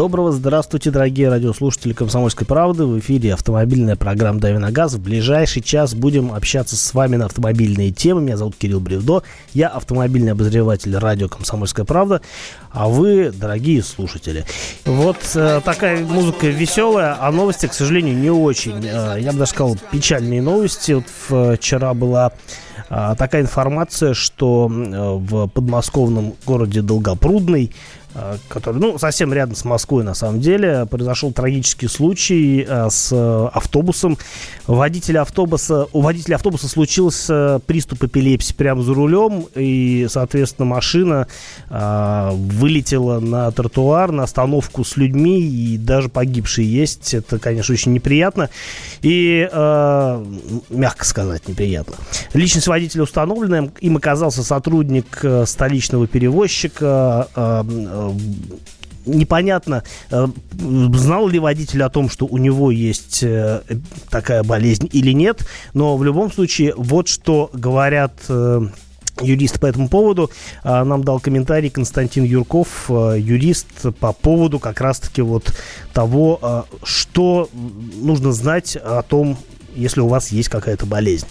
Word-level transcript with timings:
Доброго 0.00 0.32
здравствуйте, 0.32 0.90
дорогие 0.90 1.28
радиослушатели 1.28 1.92
«Комсомольской 1.92 2.46
правды». 2.46 2.86
В 2.86 2.98
эфире 3.00 3.34
автомобильная 3.34 3.96
программа 3.96 4.40
«Дави 4.40 4.56
на 4.56 4.70
газ». 4.70 4.94
В 4.94 5.02
ближайший 5.02 5.60
час 5.60 5.92
будем 5.92 6.32
общаться 6.32 6.74
с 6.74 6.94
вами 6.94 7.16
на 7.16 7.26
автомобильные 7.26 7.90
темы. 7.90 8.22
Меня 8.22 8.38
зовут 8.38 8.56
Кирилл 8.56 8.80
Бревдо. 8.80 9.22
Я 9.52 9.68
автомобильный 9.68 10.32
обозреватель 10.32 10.96
радио 10.96 11.28
«Комсомольская 11.28 11.84
правда». 11.84 12.22
А 12.72 12.88
вы, 12.88 13.30
дорогие 13.30 13.82
слушатели. 13.82 14.46
Вот 14.86 15.18
э, 15.34 15.60
такая 15.62 16.02
музыка 16.02 16.46
веселая, 16.46 17.18
а 17.20 17.30
новости, 17.30 17.66
к 17.66 17.74
сожалению, 17.74 18.16
не 18.16 18.30
очень. 18.30 18.82
Э, 18.82 19.18
я 19.20 19.32
бы 19.32 19.38
даже 19.38 19.50
сказал, 19.50 19.76
печальные 19.92 20.40
новости. 20.40 20.92
Вот 20.92 21.58
вчера 21.58 21.92
была 21.92 22.32
э, 22.88 23.14
такая 23.18 23.42
информация, 23.42 24.14
что 24.14 24.70
э, 24.70 25.18
в 25.18 25.48
подмосковном 25.48 26.36
городе 26.46 26.80
Долгопрудный 26.80 27.70
Э, 27.70 27.99
который, 28.48 28.78
ну, 28.78 28.98
совсем 28.98 29.32
рядом 29.32 29.54
с 29.54 29.64
Москвой, 29.64 30.04
на 30.04 30.14
самом 30.14 30.40
деле, 30.40 30.86
произошел 30.86 31.32
трагический 31.32 31.88
случай 31.88 32.64
э, 32.66 32.88
с 32.90 33.12
автобусом. 33.52 34.18
Водитель 34.66 35.18
автобуса, 35.18 35.86
у 35.92 36.00
водителя 36.00 36.36
автобуса 36.36 36.68
случился 36.68 37.60
приступ 37.66 38.04
эпилепсии 38.04 38.54
прямо 38.54 38.82
за 38.82 38.94
рулем, 38.94 39.46
и, 39.54 40.06
соответственно, 40.10 40.66
машина 40.66 41.26
э, 41.68 42.30
вылетела 42.32 43.20
на 43.20 43.50
тротуар, 43.52 44.10
на 44.12 44.24
остановку 44.24 44.84
с 44.84 44.96
людьми, 44.96 45.40
и 45.40 45.78
даже 45.78 46.08
погибшие 46.08 46.70
есть. 46.70 47.14
Это, 47.14 47.38
конечно, 47.38 47.72
очень 47.72 47.92
неприятно. 47.92 48.50
И, 49.02 49.48
э, 49.50 50.24
мягко 50.70 51.04
сказать, 51.04 51.48
неприятно. 51.48 51.96
Личность 52.32 52.66
водителя 52.66 53.02
установлена. 53.02 53.68
Им 53.80 53.96
оказался 53.96 54.42
сотрудник 54.42 55.24
столичного 55.44 56.06
перевозчика, 56.06 57.28
Э, 57.36 57.62
непонятно, 59.06 59.82
э, 60.10 60.26
знал 60.52 61.28
ли 61.28 61.38
водитель 61.38 61.82
о 61.82 61.88
том, 61.88 62.10
что 62.10 62.26
у 62.26 62.38
него 62.38 62.70
есть 62.70 63.22
э, 63.22 63.62
такая 64.10 64.42
болезнь 64.42 64.88
или 64.92 65.12
нет, 65.12 65.46
но 65.74 65.96
в 65.96 66.04
любом 66.04 66.32
случае 66.32 66.74
вот 66.76 67.08
что 67.08 67.50
говорят 67.52 68.12
юрист 69.20 69.60
по 69.60 69.66
этому 69.66 69.88
поводу. 69.88 70.30
Нам 70.64 71.04
дал 71.04 71.20
комментарий 71.20 71.68
Константин 71.68 72.24
Юрков, 72.24 72.88
юрист 72.88 73.66
по 73.98 74.14
поводу 74.14 74.58
как 74.58 74.80
раз-таки 74.80 75.20
вот 75.20 75.52
того, 75.92 76.66
что 76.82 77.50
нужно 77.52 78.32
знать 78.32 78.76
о 78.76 79.02
том, 79.02 79.36
если 79.74 80.00
у 80.00 80.08
вас 80.08 80.28
есть 80.32 80.48
какая-то 80.48 80.86
болезнь 80.86 81.26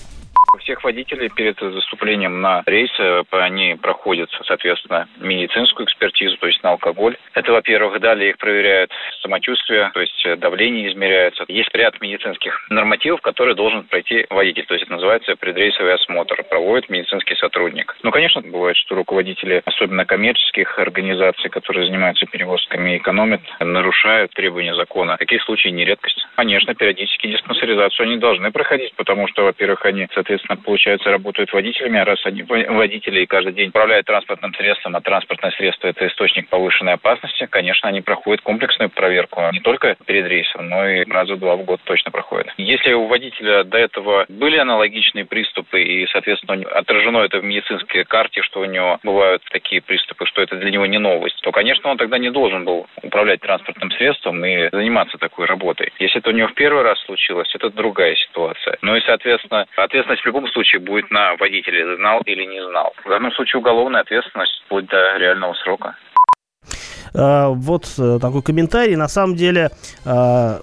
всех 0.69 0.83
водителей 0.83 1.29
перед 1.29 1.59
заступлением 1.59 2.41
на 2.41 2.61
рейс 2.67 2.91
э, 2.99 3.23
они 3.31 3.75
проходят, 3.81 4.29
соответственно, 4.45 5.07
медицинскую 5.17 5.87
экспертизу, 5.87 6.37
то 6.37 6.45
есть 6.45 6.61
на 6.61 6.69
алкоголь. 6.69 7.17
Это, 7.33 7.51
во-первых, 7.51 7.99
далее 7.99 8.29
их 8.29 8.37
проверяют 8.37 8.91
самочувствие, 9.23 9.89
то 9.95 9.99
есть 9.99 10.23
э, 10.27 10.35
давление 10.35 10.91
измеряется. 10.91 11.43
Есть 11.47 11.73
ряд 11.73 11.99
медицинских 12.01 12.67
нормативов, 12.69 13.21
которые 13.21 13.55
должен 13.55 13.83
пройти 13.85 14.27
водитель, 14.29 14.65
то 14.67 14.75
есть 14.75 14.83
это 14.83 14.93
называется 14.93 15.35
предрейсовый 15.35 15.95
осмотр, 15.95 16.43
проводит 16.43 16.87
медицинский 16.87 17.35
сотрудник. 17.37 17.95
Ну, 18.03 18.11
конечно, 18.11 18.41
бывает, 18.41 18.77
что 18.77 18.93
руководители, 18.93 19.63
особенно 19.65 20.05
коммерческих 20.05 20.77
организаций, 20.77 21.49
которые 21.49 21.87
занимаются 21.87 22.27
перевозками, 22.27 22.97
экономят, 22.97 23.41
нарушают 23.59 24.33
требования 24.33 24.75
закона. 24.75 25.17
Такие 25.17 25.41
случаи 25.41 25.69
не 25.69 25.83
редкость. 25.83 26.27
Конечно, 26.35 26.75
периодически 26.75 27.25
диспансеризацию 27.25 28.03
они 28.03 28.17
должны 28.17 28.51
проходить, 28.51 28.93
потому 28.95 29.27
что, 29.29 29.45
во-первых, 29.45 29.83
они, 29.85 30.07
соответственно, 30.13 30.58
получается, 30.59 31.09
работают 31.09 31.51
водителями, 31.53 31.99
а 31.99 32.05
раз 32.05 32.19
они 32.25 32.43
водители 32.43 33.25
каждый 33.25 33.53
день 33.53 33.69
управляют 33.69 34.05
транспортным 34.05 34.53
средством, 34.53 34.95
а 34.95 35.01
транспортное 35.01 35.51
средство– 35.51 35.87
это 35.89 36.07
источник 36.07 36.49
повышенной 36.49 36.93
опасности, 36.93 37.47
конечно, 37.49 37.89
они 37.89 38.01
проходят 38.01 38.41
комплексную 38.41 38.89
проверку 38.89 39.41
не 39.51 39.59
только 39.59 39.95
перед 40.05 40.27
рейсом, 40.27 40.69
но 40.69 40.87
и 40.87 41.05
раза 41.09 41.35
два 41.35 41.55
в 41.55 41.63
год 41.63 41.81
точно 41.83 42.11
проходят. 42.11 42.53
Если 42.57 42.93
у 42.93 43.07
водителя 43.07 43.63
до 43.63 43.77
этого 43.77 44.25
были 44.27 44.57
аналогичные 44.57 45.25
приступы 45.25 45.81
и, 45.81 46.07
соответственно, 46.07 46.67
отражено 46.69 47.19
это 47.19 47.39
в 47.39 47.43
медицинской 47.43 48.03
карте, 48.03 48.41
что 48.41 48.61
у 48.61 48.65
него 48.65 48.99
бывают 49.03 49.43
такие 49.51 49.81
приступы, 49.81 50.25
что 50.25 50.41
это 50.41 50.55
для 50.55 50.71
него 50.71 50.85
не 50.85 50.97
новость, 50.97 51.39
то, 51.41 51.51
конечно, 51.51 51.89
он 51.89 51.97
тогда 51.97 52.17
не 52.17 52.29
должен 52.29 52.65
был 52.65 52.87
управлять 53.01 53.41
транспортным 53.41 53.91
средством 53.91 54.43
и 54.43 54.69
заниматься 54.71 55.17
такой 55.17 55.45
работой. 55.45 55.91
Если 55.99 56.19
это 56.19 56.29
у 56.29 56.33
него 56.33 56.47
в 56.47 56.53
первый 56.53 56.83
раз 56.83 56.99
случилось, 57.05 57.53
это 57.55 57.69
другая 57.69 58.15
ситуация. 58.15 58.77
Ну 58.81 58.95
и, 58.95 59.01
соответственно, 59.01 59.65
ответственность 59.75 60.23
в 60.23 60.25
любом 60.25 60.47
случае 60.49 60.81
будет 60.81 61.09
на 61.11 61.35
водителе, 61.35 61.95
знал 61.95 62.21
или 62.25 62.45
не 62.45 62.61
знал. 62.63 62.93
В 63.03 63.09
данном 63.09 63.31
случае 63.31 63.59
уголовная 63.59 64.01
ответственность 64.01 64.61
вплоть 64.65 64.85
до 64.87 65.17
реального 65.17 65.53
срока. 65.53 65.95
А, 67.13 67.49
вот 67.49 67.91
э, 67.97 68.19
такой 68.21 68.41
комментарий. 68.41 68.95
На 68.95 69.07
самом 69.07 69.35
деле, 69.35 69.71
а, 70.05 70.61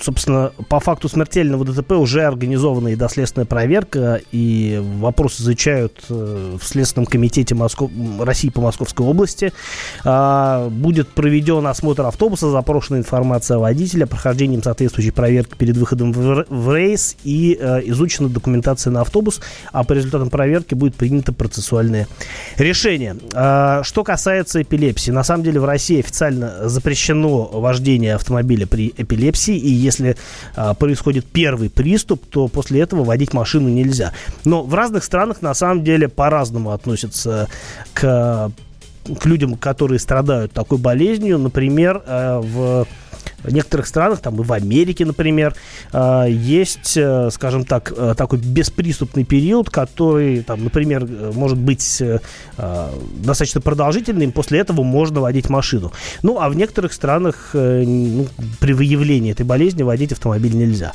собственно, 0.00 0.52
по 0.68 0.80
факту 0.80 1.08
смертельного 1.08 1.64
ДТП 1.64 1.92
уже 1.92 2.22
организована 2.22 2.88
и 2.88 2.96
доследственная 2.96 3.46
проверка, 3.46 4.20
и 4.32 4.80
вопрос 4.98 5.40
изучают 5.40 6.04
э, 6.08 6.56
в 6.60 6.64
Следственном 6.64 7.06
комитете 7.06 7.54
Москов... 7.54 7.90
России 8.20 8.48
по 8.48 8.60
Московской 8.60 9.06
области. 9.06 9.52
Будет 10.04 11.08
проведен 11.08 11.66
осмотр 11.66 12.02
автобуса, 12.02 12.50
запрошена 12.50 12.98
информация 12.98 13.56
о 13.56 13.60
водителе, 13.60 14.06
прохождением 14.06 14.62
соответствующей 14.62 15.10
проверки 15.10 15.54
перед 15.56 15.76
выходом 15.76 16.12
в 16.12 16.74
рейс 16.74 17.16
и 17.24 17.56
э, 17.58 17.80
изучена 17.84 18.28
документация 18.28 18.90
на 18.90 19.02
автобус, 19.02 19.40
а 19.72 19.84
по 19.84 19.92
результатам 19.92 20.30
проверки 20.30 20.74
будет 20.74 20.94
принято 20.94 21.32
процессуальное 21.32 22.08
решение. 22.56 23.16
Что 23.28 24.04
касается 24.04 24.62
эпилепсии, 24.62 25.10
на 25.10 25.24
самом 25.24 25.44
деле 25.44 25.60
в 25.60 25.67
России 25.68 26.00
официально 26.00 26.68
запрещено 26.68 27.44
вождение 27.44 28.14
автомобиля 28.14 28.66
при 28.66 28.92
эпилепсии, 28.96 29.56
и 29.56 29.70
если 29.70 30.16
а, 30.56 30.74
происходит 30.74 31.26
первый 31.26 31.70
приступ, 31.70 32.26
то 32.26 32.48
после 32.48 32.80
этого 32.80 33.04
водить 33.04 33.32
машину 33.32 33.68
нельзя. 33.68 34.12
Но 34.44 34.62
в 34.62 34.74
разных 34.74 35.04
странах 35.04 35.42
на 35.42 35.54
самом 35.54 35.84
деле 35.84 36.08
по-разному 36.08 36.72
относятся 36.72 37.48
к 37.94 38.52
к 39.20 39.24
людям, 39.24 39.56
которые 39.56 39.98
страдают 39.98 40.52
такой 40.52 40.76
болезнью. 40.76 41.38
Например, 41.38 42.02
э, 42.04 42.40
в 42.42 42.86
в 43.42 43.52
некоторых 43.52 43.86
странах, 43.86 44.20
там 44.20 44.40
и 44.40 44.44
в 44.44 44.52
Америке, 44.52 45.04
например, 45.04 45.54
а, 45.92 46.24
есть, 46.26 46.96
э, 46.96 47.30
скажем 47.30 47.64
так, 47.64 47.92
э, 47.96 48.14
такой 48.16 48.38
бесприступный 48.38 49.24
период, 49.24 49.70
который, 49.70 50.42
там, 50.42 50.64
например, 50.64 51.04
э, 51.04 51.32
может 51.34 51.58
быть 51.58 52.02
достаточно 53.18 53.60
продолжительным, 53.60 54.32
после 54.32 54.60
этого 54.60 54.82
можно 54.82 55.20
водить 55.20 55.48
машину. 55.48 55.92
Ну, 56.22 56.38
а 56.40 56.48
в 56.48 56.56
некоторых 56.56 56.92
странах 56.92 57.50
ну, 57.52 58.26
при 58.60 58.72
выявлении 58.72 59.32
этой 59.32 59.46
болезни 59.46 59.82
водить 59.82 60.12
автомобиль 60.12 60.54
нельзя. 60.54 60.92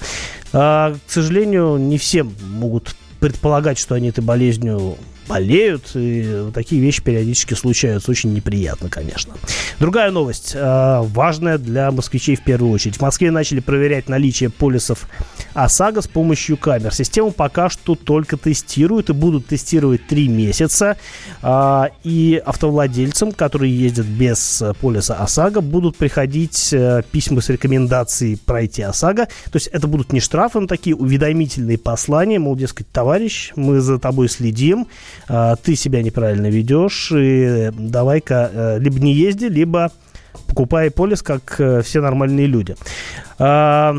А, 0.52 0.94
к 1.08 1.12
сожалению, 1.12 1.78
не 1.78 1.98
все 1.98 2.24
могут 2.24 2.96
предполагать, 3.20 3.78
что 3.78 3.96
они 3.96 4.10
этой 4.10 4.24
болезнью 4.24 4.98
болеют, 5.28 5.92
и 5.96 6.50
такие 6.54 6.82
вещи 6.82 7.02
периодически 7.02 7.54
случаются. 7.54 8.12
Очень 8.12 8.34
неприятно, 8.34 8.90
конечно. 8.90 9.34
Другая 9.80 10.12
новость, 10.12 10.52
э, 10.56 11.00
важная 11.02 11.58
для 11.58 11.92
москвичей 11.92 12.36
в 12.36 12.44
первую 12.44 12.72
очередь. 12.72 12.98
В 12.98 13.02
Москве 13.02 13.32
начали 13.32 13.60
проверять 13.60 14.10
наличие 14.10 14.50
полисов 14.50 15.08
ОСАГО 15.54 16.02
с 16.02 16.08
помощью 16.08 16.58
камер. 16.58 16.94
Систему 16.94 17.32
пока 17.32 17.70
что 17.70 17.96
только 17.96 18.38
тестируют 18.38 19.10
и 19.10 19.14
будут 19.14 19.48
тестировать 19.48 20.08
три 20.08 20.28
месяца. 20.28 20.98
Э, 21.42 21.86
и 22.04 22.42
автовладельцам, 22.46 23.32
которые 23.32 23.78
ездят 23.78 24.06
без 24.06 24.64
полиса 24.82 25.16
ОСАГО, 25.16 25.62
будут 25.62 25.98
приходить 25.98 26.70
э, 26.74 27.02
письма 27.12 27.42
с 27.42 27.50
рекомендацией 27.50 28.38
пройти 28.38 28.82
ОСАГО. 28.82 29.26
То 29.26 29.56
есть 29.56 29.68
это 29.68 29.88
будут 29.88 30.14
не 30.14 30.20
штрафы, 30.20 30.60
но 30.60 30.68
такие 30.68 30.96
уведомительные 30.96 31.78
послания, 31.78 32.40
мол, 32.40 32.56
дескать, 32.56 32.90
товарищ, 32.92 33.52
мы 33.56 33.80
за 33.80 34.00
тобой 34.00 34.30
следим, 34.30 34.88
ты 35.28 35.76
себя 35.76 36.02
неправильно 36.02 36.48
ведешь, 36.48 37.12
и 37.16 37.72
давай-ка 37.72 38.52
э, 38.54 38.80
либо 38.80 39.00
не 39.00 39.14
езди, 39.14 39.46
либо 39.46 39.92
покупай 40.48 40.92
полис, 40.92 41.22
как 41.22 41.56
э, 41.60 41.82
все 41.82 42.02
нормальные 42.02 42.48
люди. 42.48 42.76
А, 43.40 43.98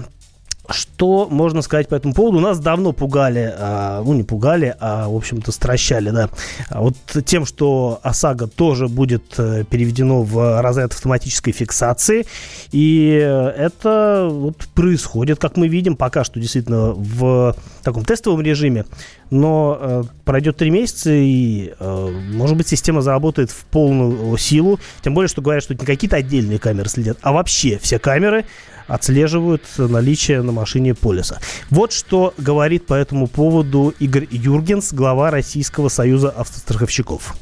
что 0.71 1.29
можно 1.31 1.61
сказать 1.61 1.89
по 1.89 1.95
этому 1.95 2.15
поводу? 2.15 2.41
Нас 2.41 2.59
давно 2.59 2.93
пугали, 2.93 3.53
а, 3.59 4.03
ну 4.03 4.15
не 4.15 4.23
пугали, 4.23 4.75
а 4.81 5.09
в 5.09 5.17
общем-то 5.17 5.53
стращали, 5.53 6.11
да, 6.11 6.31
а 6.69 6.81
вот 6.81 6.97
тем, 7.27 7.45
что 7.45 8.01
ОСАГО 8.03 8.47
тоже 8.47 8.89
будет 8.89 9.35
э, 9.37 9.65
переведено 9.69 10.23
в 10.23 10.63
разряд 10.63 10.93
автоматической 10.93 11.53
фиксации, 11.53 12.25
и 12.73 13.09
это 13.11 14.29
вот 14.31 14.57
происходит, 14.75 15.39
как 15.39 15.57
мы 15.57 15.69
видим, 15.69 15.97
пока 15.97 16.25
что 16.25 16.41
действительно 16.41 16.93
в 16.93 17.55
таком 17.83 18.05
тестовом 18.05 18.41
режиме, 18.41 18.87
но 19.35 19.77
э, 19.81 20.03
пройдет 20.25 20.57
три 20.57 20.71
месяца, 20.71 21.11
и, 21.11 21.73
э, 21.79 22.09
может 22.33 22.57
быть, 22.57 22.69
система 22.69 23.03
заработает 23.03 23.51
в 23.51 23.65
полную 23.67 24.37
силу, 24.37 24.79
тем 25.03 25.13
более, 25.13 25.29
что 25.29 25.43
говорят, 25.43 25.65
что 25.65 25.75
не 25.75 25.85
какие-то 25.85 26.17
отдельные 26.17 26.61
камеры 26.61 26.89
следят, 26.89 27.19
а 27.21 27.33
вообще 27.33 27.79
все 27.79 27.99
камеры 27.99 28.45
отслеживают 28.87 29.63
наличие 29.77 30.43
на 30.43 30.53
машине 30.53 30.95
полиса. 30.95 31.41
Вот 31.71 31.93
что 31.93 32.33
говорит 32.39 32.87
по 32.87 32.95
этому 32.95 33.27
поводу 33.27 33.93
Игорь 33.99 34.29
Юргенс, 34.31 34.93
глава 34.93 35.31
Российского 35.31 35.89
союза 35.89 36.31
автостраховщиков. 36.31 37.35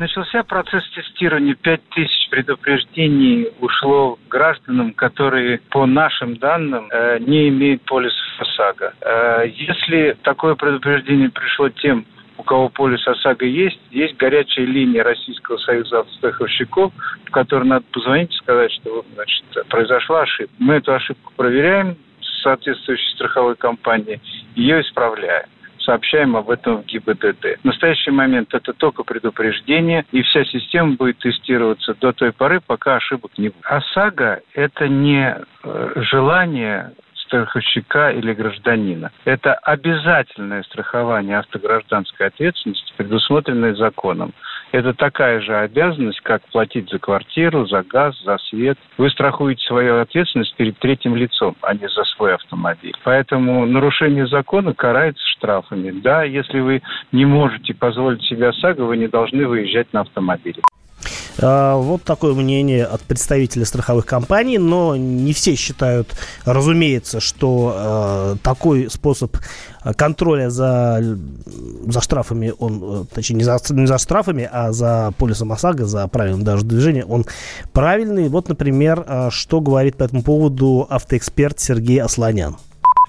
Начался 0.00 0.42
процесс 0.42 0.82
тестирования. 0.94 1.54
5000 1.54 2.15
предупреждений 2.36 3.48
ушло 3.60 4.18
гражданам, 4.28 4.92
которые 4.92 5.58
по 5.70 5.86
нашим 5.86 6.36
данным 6.36 6.86
э, 6.92 7.18
не 7.20 7.48
имеют 7.48 7.80
полиса 7.86 8.14
ОСАГО. 8.38 8.92
Э, 9.00 9.44
если 9.48 10.14
такое 10.22 10.54
предупреждение 10.54 11.30
пришло 11.30 11.70
тем, 11.70 12.04
у 12.36 12.42
кого 12.42 12.68
полис 12.68 13.06
ОСАГО 13.08 13.46
есть, 13.46 13.80
есть 13.90 14.18
горячая 14.18 14.66
линия 14.66 15.02
Российского 15.02 15.56
союза 15.56 16.00
автостраховщиков, 16.00 16.92
в 17.24 17.30
которой 17.30 17.64
надо 17.64 17.86
позвонить 17.90 18.34
и 18.34 18.36
сказать, 18.36 18.70
что 18.72 19.02
значит, 19.14 19.44
произошла 19.70 20.20
ошибка. 20.20 20.52
Мы 20.58 20.74
эту 20.74 20.92
ошибку 20.92 21.32
проверяем 21.36 21.96
соответствующей 22.42 23.14
страховой 23.14 23.56
компанией, 23.56 24.20
ее 24.54 24.82
исправляем 24.82 25.46
сообщаем 25.86 26.36
об 26.36 26.50
этом 26.50 26.82
в 26.82 26.86
ГИБДД. 26.86 27.60
В 27.62 27.64
настоящий 27.64 28.10
момент 28.10 28.52
это 28.52 28.72
только 28.74 29.04
предупреждение, 29.04 30.04
и 30.12 30.22
вся 30.22 30.44
система 30.44 30.96
будет 30.96 31.18
тестироваться 31.18 31.94
до 31.94 32.12
той 32.12 32.32
поры, 32.32 32.60
пока 32.60 32.96
ошибок 32.96 33.30
не 33.38 33.48
будет. 33.48 33.64
ОСАГО– 33.64 34.40
это 34.54 34.88
не 34.88 35.36
э, 35.64 35.92
желание 35.96 36.92
страховщика 37.26 38.10
или 38.10 38.32
гражданина. 38.32 39.10
Это 39.24 39.54
обязательное 39.54 40.62
страхование 40.62 41.38
автогражданской 41.38 42.28
ответственности, 42.28 42.92
предусмотренное 42.96 43.74
законом. 43.74 44.32
Это 44.72 44.94
такая 44.94 45.40
же 45.40 45.56
обязанность, 45.56 46.20
как 46.20 46.42
платить 46.50 46.90
за 46.90 46.98
квартиру, 46.98 47.66
за 47.66 47.82
газ, 47.82 48.20
за 48.24 48.38
свет. 48.38 48.78
Вы 48.98 49.10
страхуете 49.10 49.64
свою 49.66 50.00
ответственность 50.00 50.54
перед 50.56 50.78
третьим 50.78 51.14
лицом, 51.14 51.56
а 51.62 51.74
не 51.74 51.88
за 51.88 52.04
свой 52.04 52.34
автомобиль. 52.34 52.94
Поэтому 53.04 53.64
нарушение 53.66 54.26
закона 54.26 54.74
карается 54.74 55.24
штрафами. 55.36 55.90
Да, 55.90 56.24
если 56.24 56.60
вы 56.60 56.82
не 57.12 57.24
можете 57.24 57.74
позволить 57.74 58.22
себе 58.22 58.48
ОСАГО, 58.48 58.82
вы 58.82 58.96
не 58.96 59.08
должны 59.08 59.46
выезжать 59.46 59.92
на 59.92 60.00
автомобиле. 60.00 60.62
А, 61.38 61.76
вот 61.76 62.02
такое 62.02 62.34
мнение 62.34 62.84
от 62.84 63.02
представителей 63.02 63.64
страховых 63.64 64.06
компаний, 64.06 64.58
но 64.58 64.96
не 64.96 65.32
все 65.32 65.54
считают, 65.54 66.14
разумеется, 66.44 67.20
что 67.20 67.74
э, 67.76 68.36
такой 68.42 68.90
способ 68.90 69.36
контроля 69.96 70.50
за, 70.50 71.02
за 71.86 72.00
штрафами, 72.00 72.52
он, 72.58 72.82
э, 72.82 73.04
точнее, 73.14 73.36
не 73.36 73.44
за, 73.44 73.58
не 73.70 73.86
за 73.86 73.98
штрафами, 73.98 74.48
а 74.50 74.72
за 74.72 75.12
полисом 75.18 75.52
ОСАГО, 75.52 75.86
за 75.86 76.06
правильным 76.08 76.44
даже 76.44 76.64
движение, 76.64 77.04
он 77.04 77.26
правильный. 77.72 78.28
Вот, 78.28 78.48
например, 78.48 79.30
что 79.30 79.60
говорит 79.60 79.96
по 79.96 80.04
этому 80.04 80.22
поводу 80.22 80.86
автоэксперт 80.88 81.60
Сергей 81.60 82.00
Асланян. 82.00 82.56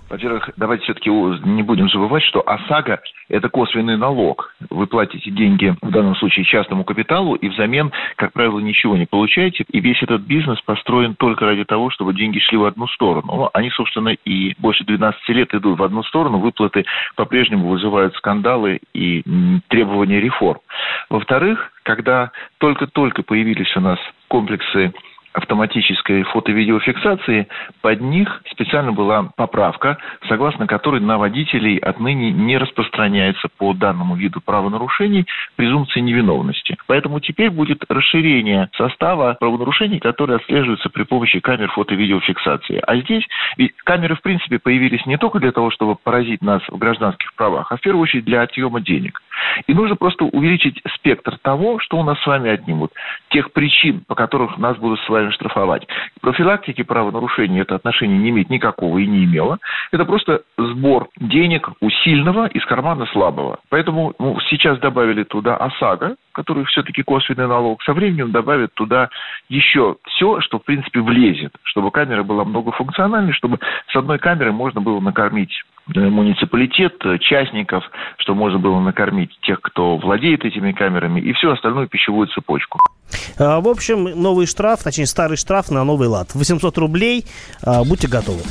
Во-первых, 0.10 0.50
давайте 0.56 0.86
все-таки 0.86 1.10
не 1.10 1.64
будем 1.64 1.90
забывать, 1.90 2.24
что 2.24 2.42
ОСАГО– 2.48 3.02
это 3.30 3.50
косвенный 3.50 3.98
налог. 3.98 4.56
Вы 4.70 4.88
платите 4.88 5.32
деньги, 5.32 5.76
в 5.82 5.92
данном 5.92 6.16
случае, 6.16 6.46
частному 6.46 6.86
капиталу, 6.86 7.36
и 7.36 7.50
взамен, 7.50 7.92
как 8.16 8.32
правило, 8.32 8.60
ничего 8.60 8.96
не 8.96 9.06
получаете. 9.06 9.66
И 9.70 9.80
весь 9.82 10.02
этот 10.02 10.22
бизнес 10.22 10.62
построен 10.62 11.16
только 11.16 11.46
ради 11.46 11.66
того, 11.66 11.90
чтобы 11.90 12.14
деньги 12.14 12.40
шли 12.40 12.58
в 12.58 12.64
одну 12.64 12.88
сторону. 12.88 13.36
Ну, 13.36 13.50
они, 13.54 13.70
собственно, 13.72 14.10
и 14.10 14.56
больше 14.60 14.86
12 14.86 15.30
лет 15.30 15.54
идут 15.54 15.80
в 15.80 15.84
одну 15.84 16.04
сторону. 16.04 16.38
Выплаты 16.38 16.86
по-прежнему 17.16 17.68
вызывают 17.68 18.16
скандалы 18.16 18.80
и 18.94 19.24
требования 19.68 20.22
реформ. 20.22 20.60
Во-вторых, 21.10 21.72
когда 21.84 22.32
только-только 22.60 23.24
появились 23.24 23.76
у 23.76 23.82
нас 23.82 24.00
комплексы 24.30 24.94
автоматической 25.38 26.24
фото-видеофиксации, 26.24 27.48
под 27.82 28.02
них 28.02 28.42
специально 28.52 28.92
была 28.92 29.30
поправка, 29.36 29.98
согласно 30.28 30.66
которой 30.66 31.00
на 31.00 31.18
водителей 31.18 31.78
отныне 31.78 32.32
не 32.32 32.58
распространяется 32.58 33.48
по 33.58 33.74
данному 33.74 34.16
виду 34.16 34.42
правонарушений 34.42 35.28
презумпция 35.56 36.02
невиновности. 36.02 36.76
Поэтому 36.88 37.20
теперь 37.20 37.52
будет 37.52 37.84
расширение 37.88 38.70
состава 38.76 39.38
правонарушений, 39.40 40.00
которые 40.00 40.38
отслеживаются 40.38 40.90
при 40.90 41.04
помощи 41.04 41.40
камер 41.40 41.70
фото-видеофиксации. 41.72 42.82
А 42.86 42.98
здесь 42.98 43.24
ведь 43.58 43.74
камеры, 43.84 44.16
в 44.16 44.22
принципе, 44.22 44.58
появились 44.58 45.06
не 45.06 45.18
только 45.18 45.40
для 45.40 45.52
того, 45.52 45.70
чтобы 45.70 45.96
поразить 45.96 46.42
нас 46.42 46.64
в 46.68 46.78
гражданских 46.78 47.36
правах, 47.36 47.72
а 47.72 47.78
в 47.78 47.82
первую 47.82 48.04
очередь 48.04 48.26
для 48.26 48.42
отъема 48.42 48.82
денег. 48.82 49.22
И 49.68 49.74
нужно 49.74 49.96
просто 49.96 50.26
увеличить 50.26 50.82
спектр 50.96 51.38
того, 51.38 51.80
что 51.80 51.98
у 51.98 52.04
нас 52.04 52.20
с 52.22 52.28
вами 52.28 52.50
отнимут, 52.50 52.92
тех 53.30 53.52
причин, 53.52 54.02
по 54.08 54.16
которым 54.16 54.50
нас 54.58 54.78
будут 54.78 55.00
с 55.02 55.10
вами 55.10 55.27
штрафовать. 55.32 55.88
Профилактики 56.22 56.84
правонарушений 56.84 57.62
это 57.62 57.76
отношение 57.76 58.18
не 58.18 58.30
имеет 58.30 58.50
никакого 58.50 58.98
и 58.98 59.08
не 59.08 59.26
имело. 59.26 59.58
Это 59.92 60.06
просто 60.06 60.42
сбор 60.58 61.08
денег 61.18 61.70
у 61.82 61.90
сильного 61.90 62.48
из 62.48 62.66
кармана 62.66 63.06
слабого. 63.08 63.60
Поэтому 63.70 64.14
ну, 64.20 64.40
сейчас 64.50 64.80
добавили 64.80 65.24
туда 65.24 65.58
ОСАГО, 65.58 66.16
который 66.34 66.66
все-таки 66.66 67.04
косвенный 67.04 67.48
налог, 67.48 67.82
со 67.84 67.94
временем 67.94 68.32
добавят 68.32 68.74
туда 68.74 69.10
еще 69.50 69.98
все, 70.08 70.40
что 70.42 70.60
в 70.60 70.64
принципе 70.64 71.02
влезет, 71.02 71.54
чтобы 71.64 71.92
камера 71.92 72.24
была 72.24 72.46
многофункциональной, 72.46 73.34
чтобы 73.34 73.60
с 73.92 73.96
одной 73.96 74.20
камеры 74.20 74.52
можно 74.52 74.82
было 74.82 75.00
накормить 75.00 75.64
муниципалитет, 75.96 76.96
э, 77.06 77.18
частников, 77.20 77.84
что 78.18 78.34
можно 78.34 78.60
было 78.60 78.80
накормить 78.80 79.32
тех, 79.42 79.62
кто 79.62 79.98
владеет 79.98 80.46
этими 80.46 80.72
камерами, 80.72 81.22
и 81.22 81.34
всю 81.34 81.52
остальную 81.52 81.88
пищевую 81.88 82.28
цепочку. 82.28 82.80
А, 83.40 83.62
в 83.62 83.68
общем, 83.68 84.04
новый 84.04 84.48
штраф, 84.48 84.84
точнее 84.84 85.06
старый 85.06 85.38
штраф 85.38 85.72
на 85.72 85.84
новый 85.84 86.08
лад. 86.08 86.34
800 86.34 86.78
рублей. 86.78 87.26
А, 87.64 87.84
будьте 87.84 88.08
готовы. 88.08 88.42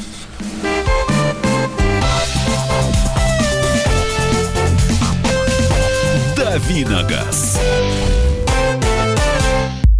Давиногаз. 6.36 7.60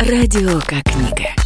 Радио 0.01 0.61
как 0.61 0.85
книга. 0.85 1.46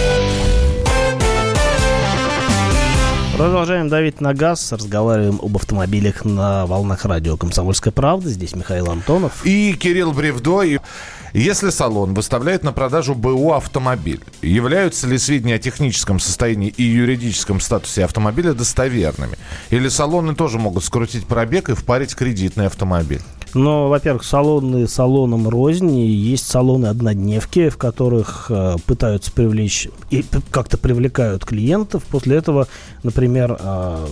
Продолжаем 3.41 3.89
давить 3.89 4.21
на 4.21 4.35
газ, 4.35 4.71
разговариваем 4.71 5.39
об 5.41 5.55
автомобилях 5.55 6.25
на 6.25 6.67
волнах 6.67 7.05
радио 7.05 7.37
«Комсомольская 7.37 7.91
правда». 7.91 8.29
Здесь 8.29 8.55
Михаил 8.55 8.91
Антонов. 8.91 9.43
И 9.43 9.73
Кирилл 9.73 10.11
Бревдо. 10.11 10.61
Если 11.33 11.71
салон 11.71 12.13
выставляет 12.13 12.61
на 12.61 12.71
продажу 12.71 13.15
БУ 13.15 13.53
автомобиль, 13.53 14.21
являются 14.43 15.07
ли 15.07 15.17
сведения 15.17 15.55
о 15.55 15.57
техническом 15.57 16.19
состоянии 16.19 16.69
и 16.69 16.83
юридическом 16.83 17.59
статусе 17.61 18.05
автомобиля 18.05 18.53
достоверными? 18.53 19.39
Или 19.71 19.89
салоны 19.89 20.35
тоже 20.35 20.59
могут 20.59 20.83
скрутить 20.83 21.25
пробег 21.25 21.69
и 21.69 21.73
впарить 21.73 22.13
кредитный 22.13 22.67
автомобиль? 22.67 23.23
Но, 23.53 23.89
во-первых, 23.89 24.23
салоны 24.23 24.87
салоном 24.87 25.49
рознь, 25.49 25.97
и 25.97 26.07
есть 26.07 26.47
салоны-однодневки, 26.47 27.69
в 27.69 27.77
которых 27.77 28.47
э, 28.49 28.75
пытаются 28.85 29.31
привлечь 29.31 29.89
и 30.09 30.23
как-то 30.51 30.77
привлекают 30.77 31.45
клиентов. 31.45 32.03
После 32.09 32.37
этого, 32.37 32.67
например, 33.03 33.57
э, 33.59 34.07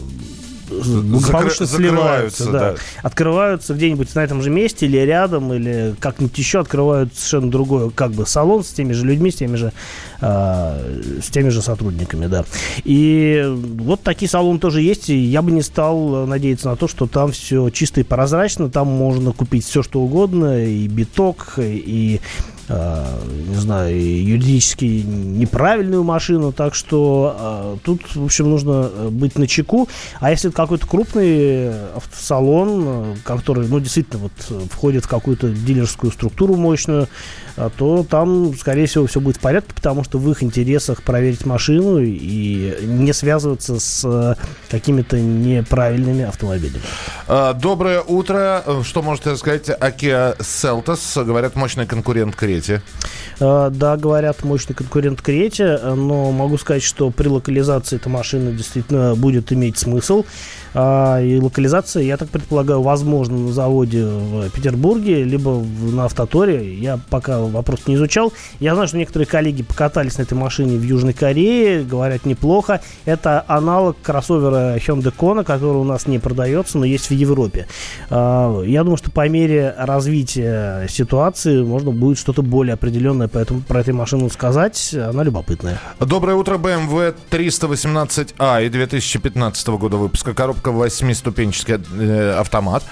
благополучно 0.70 1.64
Закры- 1.64 1.78
сливаются, 1.78 2.46
да. 2.46 2.60
да. 2.60 2.76
Открываются 3.04 3.74
где-нибудь 3.74 4.14
на 4.16 4.24
этом 4.24 4.42
же 4.42 4.50
месте 4.50 4.86
или 4.86 4.98
рядом, 4.98 5.54
или 5.54 5.96
как-нибудь 6.00 6.38
еще 6.38 6.60
открывают 6.60 7.14
совершенно 7.16 7.52
другой 7.52 7.92
как 7.92 8.12
бы 8.12 8.26
салон 8.26 8.64
с 8.64 8.70
теми 8.70 8.94
же 8.94 9.06
людьми, 9.06 9.32
с 9.32 9.36
теми 9.36 9.56
же, 9.56 9.74
э, 10.22 11.20
с 11.22 11.30
теми 11.30 11.50
же 11.50 11.62
сотрудниками, 11.62 12.28
да. 12.28 12.46
И 12.84 13.46
вот 13.80 14.02
такие 14.02 14.30
салоны 14.30 14.60
тоже 14.60 14.82
есть, 14.82 15.10
и 15.10 15.18
я 15.18 15.42
бы 15.42 15.52
не 15.52 15.62
стал 15.62 16.26
надеяться 16.26 16.70
на 16.70 16.76
то, 16.76 16.88
что 16.88 17.08
там 17.08 17.32
все 17.32 17.70
чисто 17.70 18.02
и 18.02 18.04
прозрачно, 18.04 18.70
там 18.70 18.88
можно 18.88 19.32
купить 19.32 19.66
все, 19.66 19.84
что 19.84 20.02
угодно, 20.02 20.66
и 20.66 20.88
биток, 20.88 21.56
и 21.58 22.22
не 22.70 23.56
знаю, 23.56 24.24
юридически 24.24 24.86
неправильную 24.86 26.04
машину, 26.04 26.52
так 26.52 26.76
что 26.76 27.36
э, 27.40 27.78
тут, 27.84 28.16
в 28.16 28.26
общем, 28.26 28.50
нужно 28.50 28.90
э, 28.94 29.10
быть 29.10 29.38
на 29.38 29.48
чеку. 29.48 29.90
А 30.20 30.30
если 30.30 30.50
это 30.50 30.58
какой-то 30.58 30.86
крупный 30.86 31.70
автосалон, 31.96 33.18
который, 33.24 33.68
ну, 33.68 33.80
действительно, 33.80 34.20
вот 34.20 34.70
входит 34.72 35.06
в 35.06 35.08
какую-то 35.08 35.50
дилерскую 35.50 36.12
структуру 36.12 36.56
мощную, 36.56 37.08
то 37.78 38.06
там, 38.10 38.56
скорее 38.58 38.86
всего, 38.88 39.08
все 39.08 39.20
будет 39.20 39.38
в 39.38 39.40
порядке, 39.40 39.74
потому 39.74 40.04
что 40.04 40.18
в 40.18 40.30
их 40.32 40.44
интересах 40.44 41.04
проверить 41.04 41.46
машину 41.46 42.00
и 42.00 42.76
не 42.84 43.14
связываться 43.14 43.80
с 43.80 44.38
какими-то 44.70 45.20
неправильными 45.20 46.24
автомобилями. 46.24 46.82
Доброе 47.28 48.02
утро. 48.02 48.64
Что 48.84 49.02
можете 49.02 49.32
рассказать 49.32 49.70
о 49.70 49.90
Kia 49.90 50.38
Seltos? 50.40 51.24
Говорят, 51.24 51.56
мощный 51.56 51.86
конкурент 51.86 52.36
Крете. 52.36 52.82
Э, 53.40 53.70
да, 53.72 53.98
говорят, 53.98 54.44
мощный 54.44 54.74
конкурент 54.74 55.22
Крете, 55.22 55.78
но 55.84 56.32
могу 56.32 56.58
сказать, 56.58 56.84
что 56.84 57.10
при 57.10 57.28
локализации 57.28 57.96
эта 57.96 58.10
машина 58.10 58.52
действительно 58.52 59.16
будет 59.16 59.52
иметь 59.52 59.78
смысл. 59.78 60.26
А, 60.74 61.22
и 61.22 61.40
локализация, 61.40 62.04
я 62.04 62.18
так 62.18 62.30
предполагаю, 62.30 62.82
возможно 62.82 63.38
на 63.38 63.52
заводе 63.52 64.06
в 64.06 64.50
Петербурге, 64.52 65.24
либо 65.24 65.64
на 65.82 66.06
Автоторе. 66.06 66.76
Я 66.76 67.00
пока 67.10 67.39
вопрос 67.48 67.88
не 67.88 67.96
изучал. 67.96 68.32
Я 68.60 68.74
знаю, 68.76 68.88
что 68.88 68.98
некоторые 68.98 69.26
коллеги 69.26 69.64
покатались 69.64 70.18
на 70.18 70.24
этой 70.24 70.36
машине 70.36 70.78
в 70.78 70.84
Южной 70.84 71.14
Корее, 71.14 71.84
говорят 71.84 72.26
неплохо. 72.26 72.82
Это 73.06 73.44
аналог 73.48 73.98
кроссовера 74.02 74.78
Hyundai 74.78 75.14
Kona, 75.16 75.44
который 75.44 75.78
у 75.78 75.84
нас 75.84 76.08
не 76.08 76.20
продается, 76.20 76.78
но 76.78 76.86
есть 76.86 77.10
в 77.10 77.14
Европе. 77.14 77.68
А, 78.10 78.62
я 78.64 78.84
думаю, 78.84 78.98
что 78.98 79.12
по 79.12 79.28
мере 79.28 79.74
развития 79.78 80.88
ситуации 80.88 81.64
можно 81.64 81.92
будет 81.92 82.18
что-то 82.18 82.42
более 82.42 82.74
определенное 82.74 83.28
поэтому 83.28 83.62
про 83.62 83.82
эту 83.82 83.94
машину 83.94 84.30
сказать. 84.30 84.94
Она 84.94 85.24
любопытная. 85.24 85.80
Доброе 86.00 86.36
утро, 86.36 86.58
BMW 86.58 87.16
318А 87.32 88.66
и 88.66 88.70
2015 88.70 89.68
года 89.70 89.98
выпуска. 89.98 90.34
Коробка 90.34 90.60
коробка 90.60 90.72
восьмиступенческий 90.72 91.76
э, 91.76 92.32
автомат. 92.32 92.84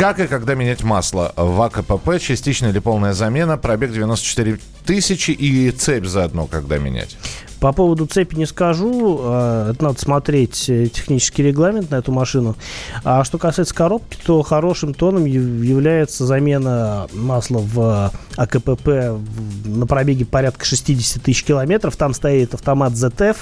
Как 0.00 0.18
и 0.18 0.26
когда 0.28 0.54
менять 0.54 0.82
масло 0.82 1.34
в 1.36 1.60
АКПП, 1.60 2.18
частичная 2.18 2.70
или 2.70 2.78
полная 2.78 3.12
замена, 3.12 3.58
пробег 3.58 3.92
94 3.92 4.58
тысячи 4.86 5.30
и 5.30 5.70
цепь 5.72 6.06
заодно, 6.06 6.46
когда 6.46 6.78
менять? 6.78 7.18
По 7.60 7.72
поводу 7.74 8.06
цепи 8.06 8.36
не 8.36 8.46
скажу. 8.46 9.18
А, 9.20 9.70
это 9.70 9.84
надо 9.84 10.00
смотреть 10.00 10.70
э, 10.70 10.86
технический 10.86 11.42
регламент 11.42 11.90
на 11.90 11.96
эту 11.96 12.10
машину. 12.10 12.56
А 13.04 13.22
что 13.22 13.36
касается 13.36 13.74
коробки, 13.74 14.16
то 14.24 14.40
хорошим 14.42 14.94
тоном 14.94 15.26
является 15.26 16.24
замена 16.24 17.06
масла 17.12 17.58
в 17.58 18.12
АКПП 18.36 19.20
на 19.66 19.86
пробеге 19.86 20.24
порядка 20.24 20.64
60 20.64 21.22
тысяч 21.22 21.44
километров. 21.44 21.96
Там 21.96 22.14
стоит 22.14 22.54
автомат 22.54 22.94
ZF, 22.94 23.36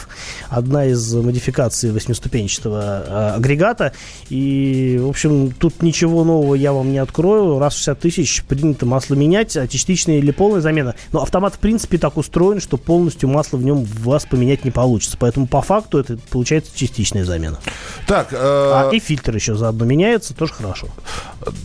одна 0.49 0.87
из 0.87 1.15
модификаций 1.15 1.93
восьмиступенчатого 1.93 2.81
а, 2.83 3.35
агрегата. 3.37 3.93
И, 4.31 4.99
в 5.01 5.09
общем, 5.09 5.53
тут 5.53 5.81
ничего 5.81 6.25
нового 6.25 6.48
я 6.55 6.73
вам 6.73 6.93
не 6.93 6.99
открою. 6.99 7.59
Раз 7.59 7.75
в 7.75 7.79
60 7.79 8.01
тысяч 8.01 8.43
принято 8.45 8.87
масло 8.87 9.15
менять, 9.15 9.57
а 9.57 9.67
частичная 9.67 10.19
или 10.19 10.31
полная 10.31 10.61
замена. 10.61 10.95
Но 11.13 11.23
автомат, 11.23 11.55
в 11.55 11.59
принципе, 11.59 11.99
так 11.99 12.17
устроен, 12.17 12.61
что 12.61 12.77
полностью 12.77 13.29
масло 13.29 13.57
в 13.57 13.63
нем 13.63 13.85
в 13.85 14.05
вас 14.05 14.27
поменять 14.27 14.65
не 14.65 14.71
получится. 14.71 15.17
Поэтому 15.19 15.47
по 15.47 15.63
факту 15.63 15.99
это 15.99 16.19
получается 16.31 16.73
частичная 16.75 17.25
замена. 17.25 17.59
Так, 18.07 18.33
э... 18.33 18.37
а, 18.37 18.91
и 18.93 18.99
фильтр 18.99 19.35
еще 19.35 19.55
заодно 19.55 19.85
меняется, 19.85 20.35
тоже 20.35 20.53
хорошо. 20.53 20.89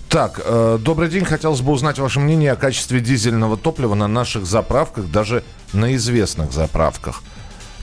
Так, 0.09 0.41
э, 0.43 0.79
добрый 0.81 1.09
день. 1.09 1.25
Хотелось 1.25 1.61
бы 1.61 1.71
узнать 1.71 1.99
ваше 1.99 2.19
мнение 2.19 2.51
о 2.51 2.55
качестве 2.55 2.99
дизельного 2.99 3.57
топлива 3.57 3.95
на 3.95 4.07
наших 4.07 4.45
заправках, 4.45 5.09
даже 5.09 5.43
на 5.73 5.95
известных 5.95 6.51
заправках. 6.51 7.23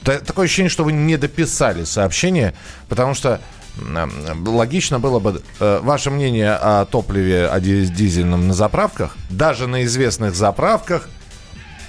Такое 0.03 0.47
ощущение, 0.47 0.71
что 0.71 0.85
вы 0.85 0.93
не 0.93 1.17
дописали 1.17 1.85
сообщение, 1.85 2.55
потому 2.89 3.15
что 3.15 3.41
логично 4.47 4.99
было 4.99 5.19
бы 5.19 5.43
э, 5.61 5.81
ваше 5.83 6.11
мнение 6.11 6.53
о 6.53 6.85
топливе 6.85 7.47
о 7.47 7.61
дизельном 7.61 8.49
на 8.49 8.55
заправках, 8.55 9.17
даже 9.31 9.67
на 9.67 9.85
известных 9.85 10.35
заправках– 10.35 11.09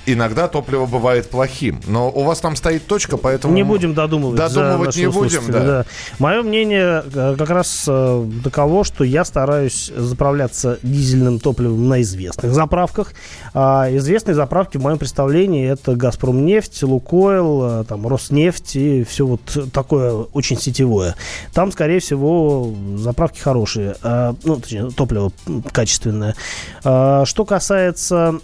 иногда 0.06 0.48
топливо 0.48 0.86
бывает 0.86 1.30
плохим. 1.30 1.80
Но 1.88 2.10
у 2.10 2.24
вас 2.24 2.40
там 2.40 2.56
стоит 2.56 2.86
точка, 2.88 3.18
поэтому... 3.18 3.54
Не 3.54 3.64
будем 3.64 3.94
додумывать. 3.94 4.38
Додумывать 4.38 4.96
не 4.96 5.08
будем, 5.08 5.52
да. 5.52 5.64
да. 5.64 5.86
Мое 6.20 6.42
мнение 6.42 7.04
э, 7.14 7.36
как 7.38 7.50
раз 7.50 7.86
э, 7.88 8.30
таково, 8.44 8.84
что 8.84 9.04
я 9.04 9.26
стараюсь 9.26 9.92
заправляться 9.96 10.80
дизельным 10.82 11.40
топливом 11.40 11.88
на 11.88 12.02
известных 12.02 12.54
заправках. 12.54 13.14
А 13.54 13.88
известные 13.92 14.36
заправки 14.36 14.78
в 14.78 14.82
моем 14.82 14.98
представлении 14.98 15.70
это 15.70 15.96
«Газпром 15.96 16.46
нефть», 16.46 16.84
«Лукойл», 16.84 17.82
э, 17.82 17.84
там, 17.86 18.08
«Роснефть» 18.08 18.76
и 18.76 19.04
все 19.04 19.26
вот 19.26 19.42
такое 19.72 20.14
очень 20.34 20.60
сетевое. 20.60 21.16
Там, 21.54 21.72
скорее 21.72 22.00
всего, 22.00 22.74
заправки 22.96 23.40
хорошие. 23.40 23.96
А, 24.02 24.36
ну, 24.44 24.58
точнее, 24.58 24.90
топливо 24.92 25.32
качественное. 25.72 26.36
А, 26.84 27.26
что 27.26 27.46
касается... 27.46 28.40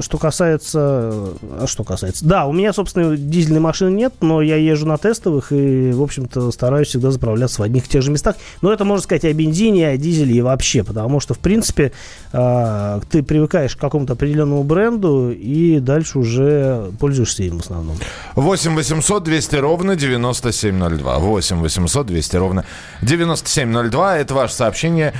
Что 0.00 0.18
касается 0.18 0.83
а 0.84 1.64
что 1.66 1.84
касается... 1.84 2.24
Да, 2.24 2.46
у 2.46 2.52
меня, 2.52 2.72
собственно, 2.72 3.16
дизельной 3.16 3.60
машины 3.60 3.94
нет, 3.94 4.14
но 4.20 4.42
я 4.42 4.56
езжу 4.56 4.86
на 4.86 4.96
тестовых 4.98 5.52
и, 5.52 5.92
в 5.92 6.02
общем-то, 6.02 6.50
стараюсь 6.50 6.88
всегда 6.88 7.10
заправляться 7.10 7.60
в 7.60 7.64
одних 7.64 7.86
и 7.86 7.88
тех 7.88 8.02
же 8.02 8.10
местах. 8.10 8.36
Но 8.62 8.72
это 8.72 8.84
можно 8.84 9.02
сказать 9.02 9.24
и 9.24 9.28
о 9.28 9.32
бензине, 9.32 9.80
и 9.80 9.84
о 9.84 9.96
дизеле, 9.96 10.34
и 10.34 10.40
вообще, 10.40 10.84
потому 10.84 11.20
что, 11.20 11.34
в 11.34 11.38
принципе, 11.38 11.92
э, 12.32 13.00
ты 13.10 13.22
привыкаешь 13.22 13.76
к 13.76 13.80
какому-то 13.80 14.14
определенному 14.14 14.62
бренду 14.64 15.30
и 15.30 15.80
дальше 15.80 16.18
уже 16.18 16.92
пользуешься 16.98 17.42
им 17.42 17.58
в 17.58 17.62
основном. 17.62 17.96
8 18.34 18.74
800 18.74 19.24
200 19.24 19.56
ровно 19.56 19.96
9702. 19.96 21.18
8 21.18 21.60
800 21.60 22.06
200 22.06 22.36
ровно 22.36 22.64
9702. 23.02 24.18
Это 24.18 24.34
ваше 24.34 24.54
сообщение. 24.54 25.14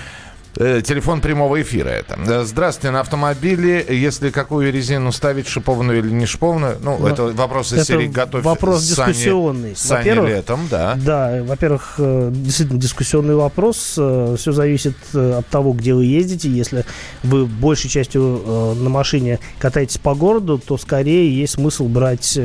Э, 0.56 0.82
телефон 0.82 1.20
прямого 1.20 1.60
эфира 1.60 1.88
это. 1.88 2.16
Э, 2.16 2.44
здравствуйте, 2.44 2.92
на 2.92 3.00
автомобиле, 3.00 3.84
если 3.88 4.30
какую 4.30 4.72
резину 4.72 5.10
ставить, 5.10 5.48
шипованную 5.48 5.98
или 5.98 6.10
не 6.10 6.26
шипованную, 6.26 6.76
ну, 6.80 6.96
Но 6.98 7.08
это 7.08 7.24
вопрос 7.32 7.72
из 7.72 7.84
серии 7.84 8.06
«Готовь 8.06 8.44
Вопрос 8.44 8.84
Сани, 8.84 9.12
дискуссионный. 9.12 9.76
Сани 9.76 10.10
летом, 10.10 10.60
да. 10.70 10.96
Да, 10.96 11.42
во-первых, 11.42 11.94
э, 11.98 12.30
действительно 12.32 12.80
дискуссионный 12.80 13.34
вопрос. 13.34 13.94
Все 13.94 14.52
зависит 14.52 14.96
от 15.12 15.46
того, 15.48 15.72
где 15.72 15.92
вы 15.92 16.04
ездите. 16.04 16.48
Если 16.48 16.84
вы 17.24 17.46
большей 17.46 17.90
частью 17.90 18.74
на 18.76 18.90
машине 18.90 19.40
катаетесь 19.58 19.98
по 19.98 20.14
городу, 20.14 20.58
то 20.64 20.78
скорее 20.78 21.34
есть 21.36 21.54
смысл 21.54 21.88
брать 21.88 22.38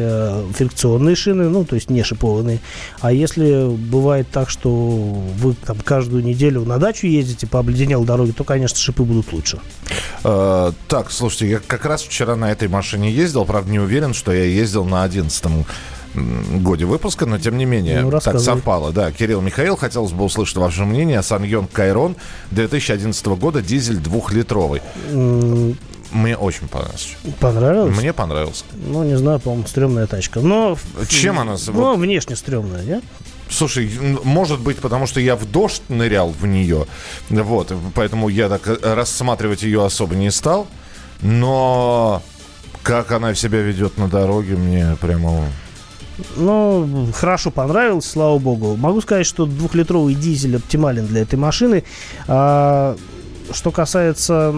фрикционные 0.53 1.15
шины, 1.15 1.49
ну, 1.49 1.63
то 1.63 1.75
есть 1.75 1.89
не 1.89 2.03
шипованные. 2.03 2.59
А 3.01 3.11
если 3.11 3.67
бывает 3.67 4.27
так, 4.31 4.49
что 4.49 4.69
вы 4.69 5.53
там 5.53 5.77
каждую 5.83 6.23
неделю 6.23 6.65
на 6.65 6.77
дачу 6.77 7.07
ездите 7.07 7.45
по 7.45 7.59
обледенелым 7.59 7.98
сделал 7.99 8.05
дороги, 8.05 8.31
то, 8.31 8.43
конечно, 8.43 8.77
шипы 8.77 9.03
будут 9.03 9.31
лучше. 9.33 9.59
Э, 10.23 10.71
так, 10.87 11.11
слушайте, 11.11 11.49
я 11.49 11.59
как 11.59 11.85
раз 11.85 12.01
вчера 12.01 12.35
на 12.35 12.51
этой 12.51 12.67
машине 12.67 13.11
ездил, 13.11 13.45
правда, 13.45 13.71
не 13.71 13.79
уверен, 13.79 14.13
что 14.13 14.31
я 14.31 14.43
ездил 14.43 14.85
на 14.85 15.03
11 15.03 15.45
годе 16.15 16.85
выпуска, 16.85 17.25
но 17.25 17.37
тем 17.37 17.57
не 17.57 17.65
менее 17.65 18.01
ну, 18.01 18.19
так 18.19 18.39
совпало. 18.39 18.91
Да, 18.91 19.11
Кирилл 19.11 19.41
Михаил, 19.41 19.75
хотелось 19.75 20.11
бы 20.11 20.23
услышать 20.23 20.57
ваше 20.57 20.83
мнение 20.83 21.21
Саньон 21.21 21.67
Кайрон 21.67 22.15
2011 22.51 23.25
года, 23.27 23.61
дизель 23.61 23.97
двухлитровый. 23.97 24.81
Mm. 25.11 25.77
Мне 26.11 26.35
очень 26.35 26.67
понравилось. 26.67 27.15
Понравилось? 27.39 27.95
Мне 27.95 28.13
понравился. 28.13 28.63
Ну, 28.73 29.03
не 29.03 29.15
знаю, 29.15 29.39
по-моему, 29.39 29.67
стрёмная 29.67 30.07
тачка. 30.07 30.39
Но... 30.39 30.75
Чем 31.07 31.37
она? 31.37 31.55
Ну, 31.67 31.95
внешне 31.97 32.35
стрёмная, 32.35 32.83
нет? 32.83 33.03
Слушай, 33.49 33.91
может 34.23 34.59
быть, 34.59 34.77
потому 34.77 35.07
что 35.07 35.19
я 35.19 35.35
в 35.35 35.45
дождь 35.45 35.81
нырял 35.89 36.29
в 36.29 36.45
нее, 36.45 36.85
вот, 37.29 37.73
поэтому 37.95 38.29
я 38.29 38.47
так 38.47 38.67
э, 38.67 38.93
рассматривать 38.93 39.63
ее 39.63 39.83
особо 39.83 40.15
не 40.15 40.29
стал, 40.29 40.67
но 41.21 42.21
как 42.83 43.11
она 43.11 43.33
себя 43.33 43.61
ведет 43.61 43.97
на 43.97 44.07
дороге, 44.07 44.55
мне 44.55 44.95
прямо 45.01 45.45
ну, 46.35 47.07
хорошо 47.13 47.49
понравилось, 47.49 48.05
слава 48.05 48.37
богу. 48.39 48.75
Могу 48.75 48.99
сказать, 49.01 49.25
что 49.25 49.45
двухлитровый 49.45 50.15
дизель 50.15 50.57
оптимален 50.57 51.07
для 51.07 51.21
этой 51.21 51.37
машины. 51.37 51.85
А, 52.27 52.97
что 53.51 53.71
касается 53.71 54.53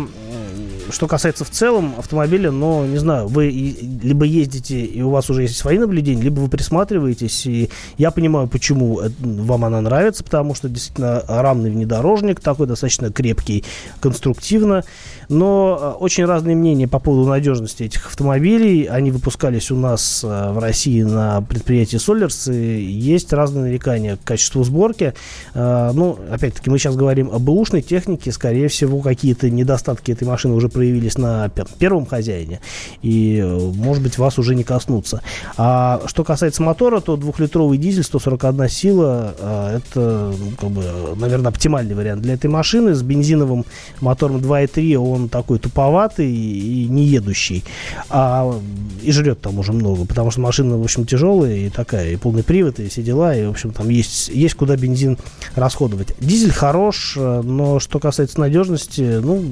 что 0.92 1.08
касается 1.08 1.46
в 1.46 1.50
целом 1.50 1.96
автомобиля, 1.98 2.52
но, 2.52 2.86
не 2.86 2.98
знаю, 2.98 3.28
вы 3.28 3.48
либо 3.50 4.26
ездите, 4.26 4.82
и 4.82 5.02
у 5.02 5.10
вас 5.10 5.30
уже 5.30 5.44
есть 5.44 5.58
свои 5.58 5.78
наблюдения, 5.78 6.22
либо 6.22 6.40
вы 6.40 6.50
присматриваетесь, 6.50 7.46
и 7.46 7.70
я 7.98 8.12
понимаю, 8.12 8.48
почему 8.48 9.02
вам 9.20 9.66
она 9.66 9.82
нравится, 9.82 10.24
потому 10.24 10.56
что 10.56 10.70
действительно 10.70 11.24
рамный 11.28 11.72
внедорожник, 11.72 12.40
такой 12.40 12.68
достаточно 12.68 13.12
крепкий, 13.12 13.64
конструктивно, 14.00 14.84
но 15.32 15.78
э, 15.80 16.04
очень 16.04 16.26
разные 16.26 16.56
мнения 16.56 16.88
по 16.88 17.00
поводу 17.00 17.28
надежности 17.28 17.84
этих 17.84 18.06
автомобилей. 18.06 18.86
Они 18.86 19.12
выпускались 19.12 19.72
у 19.72 19.78
нас 19.78 20.24
э, 20.24 20.52
в 20.52 20.60
России 20.60 21.02
на 21.04 21.42
предприятии 21.42 21.98
Solers, 21.98 22.54
и 22.54 22.84
есть 22.84 23.32
разные 23.32 23.64
нарекания 23.64 24.18
к 24.18 24.24
качеству 24.24 24.64
сборки. 24.64 25.14
Э, 25.54 25.92
ну, 25.94 26.20
опять-таки, 26.30 26.70
мы 26.70 26.78
сейчас 26.78 26.98
говорим 26.98 27.32
об 27.32 27.44
бэушной 27.44 27.82
технике, 27.82 28.32
скорее 28.32 28.68
всего, 28.68 29.00
какие-то 29.00 29.50
недостатки 29.50 30.12
этой 30.12 30.28
машины 30.28 30.54
уже 30.54 30.68
проявились 30.68 31.18
на 31.18 31.50
первом 31.80 32.06
хозяине, 32.06 32.60
и, 33.02 33.42
может 33.76 34.04
быть, 34.04 34.18
вас 34.18 34.38
уже 34.38 34.54
не 34.54 34.64
коснутся. 34.64 35.22
А 35.56 36.02
что 36.08 36.26
касается 36.26 36.62
мотора, 36.62 37.00
то 37.00 37.16
двухлитровый 37.16 37.78
дизель, 37.78 38.04
141 38.04 38.70
сила, 38.70 39.34
это, 39.40 40.34
ну, 40.38 40.52
как 40.60 40.70
бы, 40.72 40.84
наверное, 41.16 41.50
оптимальный 41.50 41.96
вариант 41.96 42.22
для 42.22 42.34
этой 42.34 42.50
машины. 42.50 42.94
С 42.94 43.02
бензиновым 43.02 43.66
мотором 44.02 44.38
2.3 44.38 44.96
он 44.96 45.21
он 45.22 45.30
такой 45.30 45.60
туповатый 45.60 46.32
и 46.32 46.88
не 46.88 47.04
едущий. 47.06 47.64
А, 48.10 48.54
и 49.02 49.12
жрет 49.12 49.42
там 49.42 49.60
уже 49.60 49.74
много, 49.74 50.06
потому 50.06 50.32
что 50.32 50.42
машина, 50.42 50.78
в 50.78 50.84
общем, 50.84 51.06
тяжелая 51.06 51.56
и 51.56 51.70
такая, 51.70 52.12
и 52.12 52.16
полный 52.16 52.44
привод, 52.44 52.80
и 52.80 52.90
все 52.90 53.02
дела, 53.02 53.36
и, 53.36 53.46
в 53.46 53.52
общем, 53.52 53.72
там 53.72 53.90
есть, 53.90 54.30
есть 54.30 54.56
куда 54.56 54.76
бензин 54.76 55.18
расходовать. 55.56 56.14
Дизель 56.20 56.54
хорош, 56.54 57.16
но 57.16 57.80
что 57.80 58.00
касается 58.00 58.40
надежности, 58.40 59.20
ну, 59.22 59.44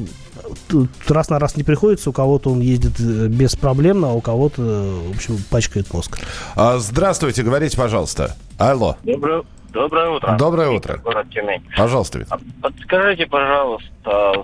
тут 0.68 0.90
раз 1.08 1.30
на 1.30 1.40
раз 1.40 1.58
не 1.58 1.64
приходится, 1.64 2.10
у 2.10 2.14
кого-то 2.14 2.52
он 2.52 2.60
ездит 2.60 3.00
э, 3.00 3.28
без 3.28 3.56
проблем, 3.56 4.06
а 4.06 4.14
у 4.14 4.22
кого-то, 4.22 4.62
в 4.62 5.16
общем, 5.16 5.38
пачкает 5.50 5.94
мозг. 5.94 6.20
А, 6.56 6.78
здравствуйте, 6.78 7.44
говорите, 7.44 7.78
пожалуйста. 7.78 8.36
Алло. 8.58 8.98
Доброе, 9.04 9.44
доброе 9.72 10.10
утро. 10.10 10.36
Доброе 10.38 10.70
утро. 10.70 10.98
Город 11.04 11.28
Тюмень. 11.32 11.64
Пожалуйста, 11.78 12.20
Виктор. 12.20 12.40
А 12.40 12.70
Подскажите, 12.70 13.26
пожалуйста, 13.28 14.44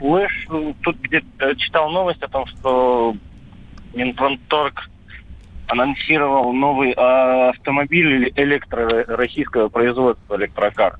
слышь, 0.00 0.46
тут 0.82 0.96
где-то 1.00 1.54
читал 1.56 1.90
новость 1.90 2.22
о 2.22 2.28
том, 2.28 2.46
что 2.46 3.14
Минпромторг 3.94 4.88
анонсировал 5.68 6.52
новый 6.52 6.92
а, 6.96 7.50
автомобиль 7.50 8.32
электро 8.34 9.04
российского 9.06 9.68
производства 9.68 10.36
электрокар. 10.36 10.98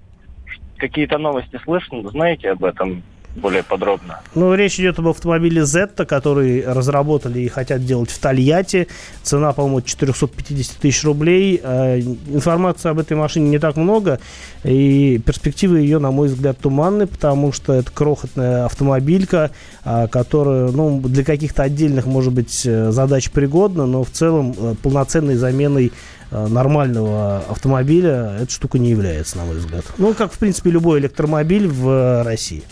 Какие-то 0.76 1.18
новости 1.18 1.58
слышно? 1.64 2.08
Знаете 2.10 2.50
об 2.52 2.64
этом 2.64 3.02
более 3.36 3.62
подробно? 3.62 4.20
Ну, 4.34 4.54
речь 4.54 4.78
идет 4.80 4.98
об 4.98 5.08
автомобиле 5.08 5.62
Zeta, 5.62 6.04
который 6.04 6.64
разработали 6.66 7.40
и 7.40 7.48
хотят 7.48 7.84
делать 7.84 8.10
в 8.10 8.18
Тольятти. 8.18 8.88
Цена, 9.22 9.52
по-моему, 9.52 9.82
450 9.82 10.76
тысяч 10.78 11.04
рублей. 11.04 11.60
Э, 11.62 12.00
информации 12.00 12.88
об 12.88 12.98
этой 12.98 13.16
машине 13.16 13.50
не 13.50 13.58
так 13.58 13.76
много. 13.76 14.20
И 14.64 15.20
перспективы 15.24 15.80
ее, 15.80 15.98
на 15.98 16.10
мой 16.10 16.28
взгляд, 16.28 16.58
туманны, 16.58 17.06
потому 17.06 17.52
что 17.52 17.72
это 17.72 17.90
крохотная 17.90 18.66
автомобилька, 18.66 19.50
а, 19.84 20.06
которая 20.08 20.70
ну, 20.70 21.00
для 21.00 21.24
каких-то 21.24 21.62
отдельных, 21.62 22.06
может 22.06 22.32
быть, 22.32 22.62
э, 22.66 22.90
задач 22.90 23.30
пригодна, 23.30 23.86
но 23.86 24.04
в 24.04 24.10
целом 24.10 24.54
э, 24.56 24.74
полноценной 24.82 25.36
заменой 25.36 25.92
нормального 26.30 27.38
автомобиля 27.48 28.36
эта 28.40 28.50
штука 28.50 28.78
не 28.78 28.90
является, 28.90 29.36
на 29.36 29.44
мой 29.44 29.56
взгляд. 29.56 29.84
Ну, 29.98 30.14
как, 30.14 30.32
в 30.32 30.38
принципе, 30.38 30.70
любой 30.70 31.00
электромобиль 31.00 31.66
в 31.66 31.88
э, 31.88 32.22
России. 32.22 32.62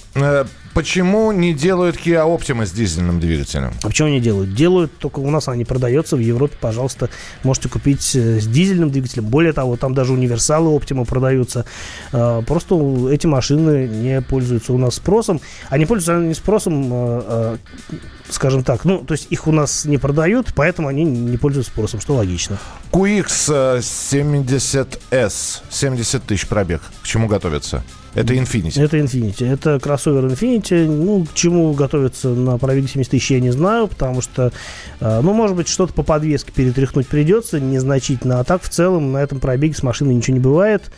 Почему 0.78 1.32
не 1.32 1.54
делают 1.54 1.96
Kia 1.96 2.24
Optima 2.24 2.64
с 2.64 2.70
дизельным 2.70 3.18
двигателем? 3.18 3.72
А 3.82 3.88
почему 3.88 4.06
они 4.06 4.20
делают? 4.20 4.54
Делают, 4.54 4.96
только 4.96 5.18
у 5.18 5.28
нас 5.28 5.48
она 5.48 5.56
не 5.56 5.64
продается. 5.64 6.14
В 6.14 6.20
Европе, 6.20 6.54
пожалуйста, 6.60 7.10
можете 7.42 7.68
купить 7.68 8.14
э, 8.14 8.38
с 8.38 8.46
дизельным 8.46 8.92
двигателем. 8.92 9.24
Более 9.24 9.52
того, 9.52 9.76
там 9.76 9.92
даже 9.92 10.12
универсалы 10.12 10.70
Optima 10.78 11.04
продаются. 11.04 11.64
Э, 12.12 12.42
Просто 12.46 12.76
эти 13.10 13.26
машины 13.26 13.88
не 13.88 14.22
пользуются 14.22 14.72
у 14.72 14.78
нас 14.78 14.94
спросом. 14.94 15.40
Они 15.68 15.84
пользуются 15.84 16.24
не 16.24 16.34
спросом, 16.34 16.88
э, 16.92 17.56
скажем 18.30 18.62
так, 18.62 18.84
ну, 18.84 18.98
то 18.98 19.14
есть 19.14 19.26
их 19.30 19.48
у 19.48 19.52
нас 19.52 19.84
не 19.84 19.98
продают, 19.98 20.54
поэтому 20.54 20.86
они 20.86 21.02
не 21.02 21.38
пользуются 21.38 21.72
спросом, 21.72 22.00
что 22.00 22.14
логично. 22.14 22.56
QX 22.92 23.80
70S, 23.80 25.62
70 25.70 26.22
тысяч 26.22 26.46
пробег. 26.46 26.82
К 27.02 27.04
чему 27.04 27.26
готовятся? 27.26 27.82
Это 28.14 28.34
Infiniti. 28.34 28.82
Это 28.82 28.98
Infinity. 28.98 29.46
Это 29.50 29.78
кроссовер 29.78 30.24
Infinity. 30.26 30.86
Ну, 30.86 31.24
к 31.24 31.34
чему 31.34 31.72
готовиться 31.74 32.28
на 32.30 32.58
пробеге 32.58 32.88
70 32.88 33.10
тысяч, 33.10 33.30
я 33.30 33.40
не 33.40 33.50
знаю, 33.50 33.88
потому 33.88 34.20
что, 34.20 34.52
э, 35.00 35.20
ну, 35.22 35.32
может 35.32 35.56
быть, 35.56 35.68
что-то 35.68 35.92
по 35.92 36.02
подвеске 36.02 36.52
перетряхнуть 36.52 37.06
придется, 37.06 37.60
незначительно. 37.60 38.40
А 38.40 38.44
так, 38.44 38.62
в 38.62 38.68
целом, 38.68 39.12
на 39.12 39.18
этом 39.18 39.40
пробеге 39.40 39.74
с 39.74 39.82
машиной 39.82 40.14
ничего 40.14 40.34
не 40.36 40.42
бывает. 40.42 40.90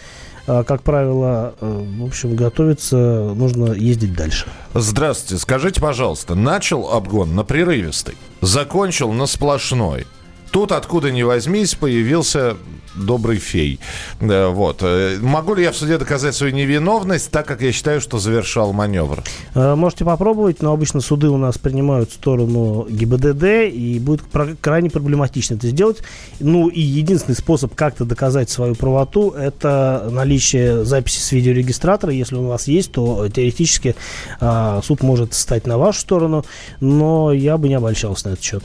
Э, 0.46 0.64
Как 0.66 0.82
правило, 0.82 1.54
э, 1.60 1.84
в 1.98 2.04
общем, 2.04 2.34
готовиться 2.36 2.96
нужно 3.34 3.72
ездить 3.72 4.14
дальше. 4.14 4.46
Здравствуйте. 4.74 5.40
Скажите, 5.42 5.80
пожалуйста, 5.80 6.34
начал 6.34 6.90
обгон 6.90 7.34
на 7.34 7.44
прерывистый, 7.44 8.14
закончил 8.40 9.12
на 9.12 9.26
сплошной. 9.26 10.06
Тут, 10.50 10.72
откуда 10.72 11.10
ни 11.10 11.22
возьмись, 11.22 11.74
появился 11.74 12.56
добрый 12.94 13.38
фей. 13.38 13.78
Вот. 14.20 14.78
Э, 14.82 15.18
Могу 15.20 15.54
ли 15.54 15.62
я 15.62 15.72
в 15.72 15.76
суде 15.76 15.98
доказать 15.98 16.34
свою 16.34 16.52
невиновность, 16.52 17.30
так 17.30 17.46
как 17.46 17.62
я 17.62 17.72
считаю, 17.72 18.00
что 18.00 18.18
завершал 18.18 18.72
маневр? 18.72 19.22
Э, 19.54 19.74
Можете 19.74 20.04
попробовать, 20.04 20.62
но 20.62 20.72
обычно 20.72 21.00
суды 21.00 21.28
у 21.28 21.36
нас 21.36 21.56
принимают 21.58 22.12
сторону 22.12 22.86
ГИБДД, 22.88 23.72
и 23.72 23.98
будет 24.00 24.22
крайне 24.60 24.90
проблематично 24.90 25.54
это 25.54 25.68
сделать. 25.68 25.98
Ну 26.40 26.68
и 26.68 26.80
единственный 26.80 27.34
способ 27.36 27.74
как-то 27.74 28.04
доказать 28.04 28.50
свою 28.50 28.74
правоту, 28.74 29.30
это 29.30 30.08
наличие 30.10 30.84
записи 30.84 31.20
с 31.20 31.32
видеорегистратора. 31.32 32.12
Если 32.12 32.34
у 32.36 32.46
вас 32.48 32.66
есть, 32.66 32.92
то 32.92 33.28
теоретически 33.28 33.94
а, 34.40 34.80
суд 34.82 35.02
может 35.02 35.34
стать 35.34 35.66
на 35.66 35.78
вашу 35.78 36.00
сторону, 36.00 36.44
но 36.80 37.32
я 37.32 37.56
бы 37.56 37.68
не 37.68 37.74
обольщался 37.74 38.28
на 38.28 38.32
этот 38.32 38.44
счет. 38.44 38.64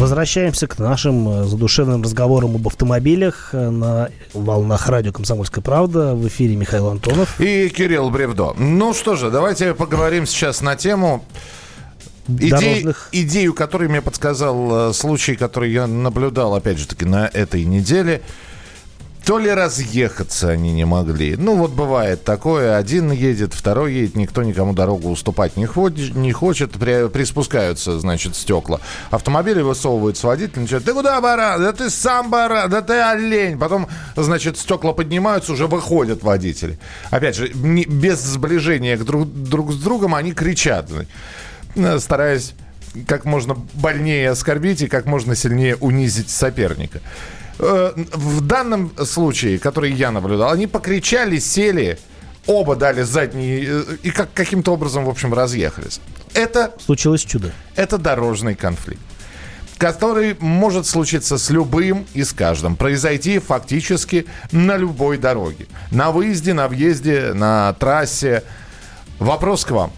Возвращаемся 0.00 0.66
к 0.66 0.78
нашим 0.78 1.28
э, 1.28 1.44
задушевным 1.44 2.02
разговорам 2.02 2.54
об 2.54 2.66
автомобилях 2.66 3.50
э, 3.52 3.68
на 3.68 4.08
волнах 4.32 4.88
радио 4.88 5.12
«Комсомольская 5.12 5.62
правда». 5.62 6.14
В 6.14 6.26
эфире 6.26 6.56
Михаил 6.56 6.88
Антонов. 6.88 7.38
И 7.38 7.68
Кирилл 7.68 8.08
Бревдо. 8.08 8.54
Ну 8.56 8.94
что 8.94 9.14
же, 9.14 9.30
давайте 9.30 9.74
поговорим 9.74 10.24
сейчас 10.24 10.62
на 10.62 10.74
тему 10.74 11.22
идей, 12.26 12.86
идею, 13.12 13.52
которую 13.52 13.90
мне 13.90 14.00
подсказал 14.00 14.88
э, 14.88 14.92
случай, 14.94 15.36
который 15.36 15.70
я 15.70 15.86
наблюдал, 15.86 16.54
опять 16.54 16.78
же 16.78 16.86
таки, 16.86 17.04
на 17.04 17.26
этой 17.26 17.66
неделе. 17.66 18.22
То 19.30 19.38
ли 19.38 19.48
разъехаться 19.48 20.48
они 20.50 20.72
не 20.72 20.84
могли. 20.84 21.36
Ну, 21.36 21.54
вот 21.54 21.70
бывает 21.70 22.24
такое. 22.24 22.76
Один 22.76 23.12
едет, 23.12 23.54
второй 23.54 23.94
едет, 23.94 24.16
никто 24.16 24.42
никому 24.42 24.72
дорогу 24.72 25.08
уступать 25.08 25.56
не 25.56 25.66
хочет, 25.66 26.16
не 26.16 26.32
хочет 26.32 26.72
при- 26.72 27.06
приспускаются, 27.08 28.00
значит, 28.00 28.34
стекла. 28.34 28.80
Автомобили 29.12 29.62
высовываются 29.62 30.26
водитель, 30.26 30.62
начинает, 30.62 30.84
ты 30.84 30.92
куда, 30.92 31.20
баран? 31.20 31.62
Да 31.62 31.72
ты 31.72 31.90
сам 31.90 32.28
баран, 32.28 32.68
да 32.68 32.82
ты 32.82 32.94
олень. 32.94 33.56
Потом, 33.56 33.86
значит, 34.16 34.58
стекла 34.58 34.92
поднимаются, 34.94 35.52
уже 35.52 35.68
выходят 35.68 36.24
водители. 36.24 36.80
Опять 37.12 37.36
же, 37.36 37.52
не- 37.54 37.84
без 37.84 38.18
сближения 38.20 38.96
друг, 38.96 39.32
друг 39.32 39.70
с 39.72 39.76
другом 39.76 40.16
они 40.16 40.32
кричат, 40.32 40.90
э, 41.76 41.98
стараясь 42.00 42.54
как 43.06 43.24
можно 43.26 43.56
больнее 43.74 44.30
оскорбить 44.30 44.82
и 44.82 44.88
как 44.88 45.06
можно 45.06 45.36
сильнее 45.36 45.76
унизить 45.76 46.30
соперника. 46.30 47.00
Э, 47.60 47.92
В 48.14 48.40
данном 48.40 48.92
случае, 49.04 49.58
который 49.58 49.92
я 49.92 50.10
наблюдал, 50.10 50.50
они 50.50 50.66
покричали, 50.66 51.38
сели, 51.38 51.98
оба 52.46 52.74
дали 52.74 53.02
задние 53.02 53.64
э, 53.66 53.84
и 54.02 54.10
как, 54.10 54.32
каким-то 54.32 54.72
образом, 54.72 55.04
в 55.04 55.10
общем, 55.10 55.34
разъехались. 55.34 56.00
Это, 56.32 56.72
Случилось 56.84 57.22
чудо. 57.22 57.52
это 57.76 57.98
дорожный 57.98 58.54
конфликт 58.54 59.00
который 59.78 60.36
может 60.40 60.84
случиться 60.86 61.38
с 61.38 61.48
любым 61.48 62.04
и 62.12 62.22
с 62.22 62.34
каждым. 62.34 62.76
Произойти 62.76 63.38
фактически 63.38 64.26
на 64.52 64.76
любой 64.76 65.16
дороге. 65.16 65.68
На 65.90 66.10
выезде, 66.10 66.52
на 66.52 66.68
въезде, 66.68 67.32
на 67.32 67.72
трассе. 67.72 68.42
Вопрос 69.18 69.64
к 69.64 69.70
вам. 69.70 69.90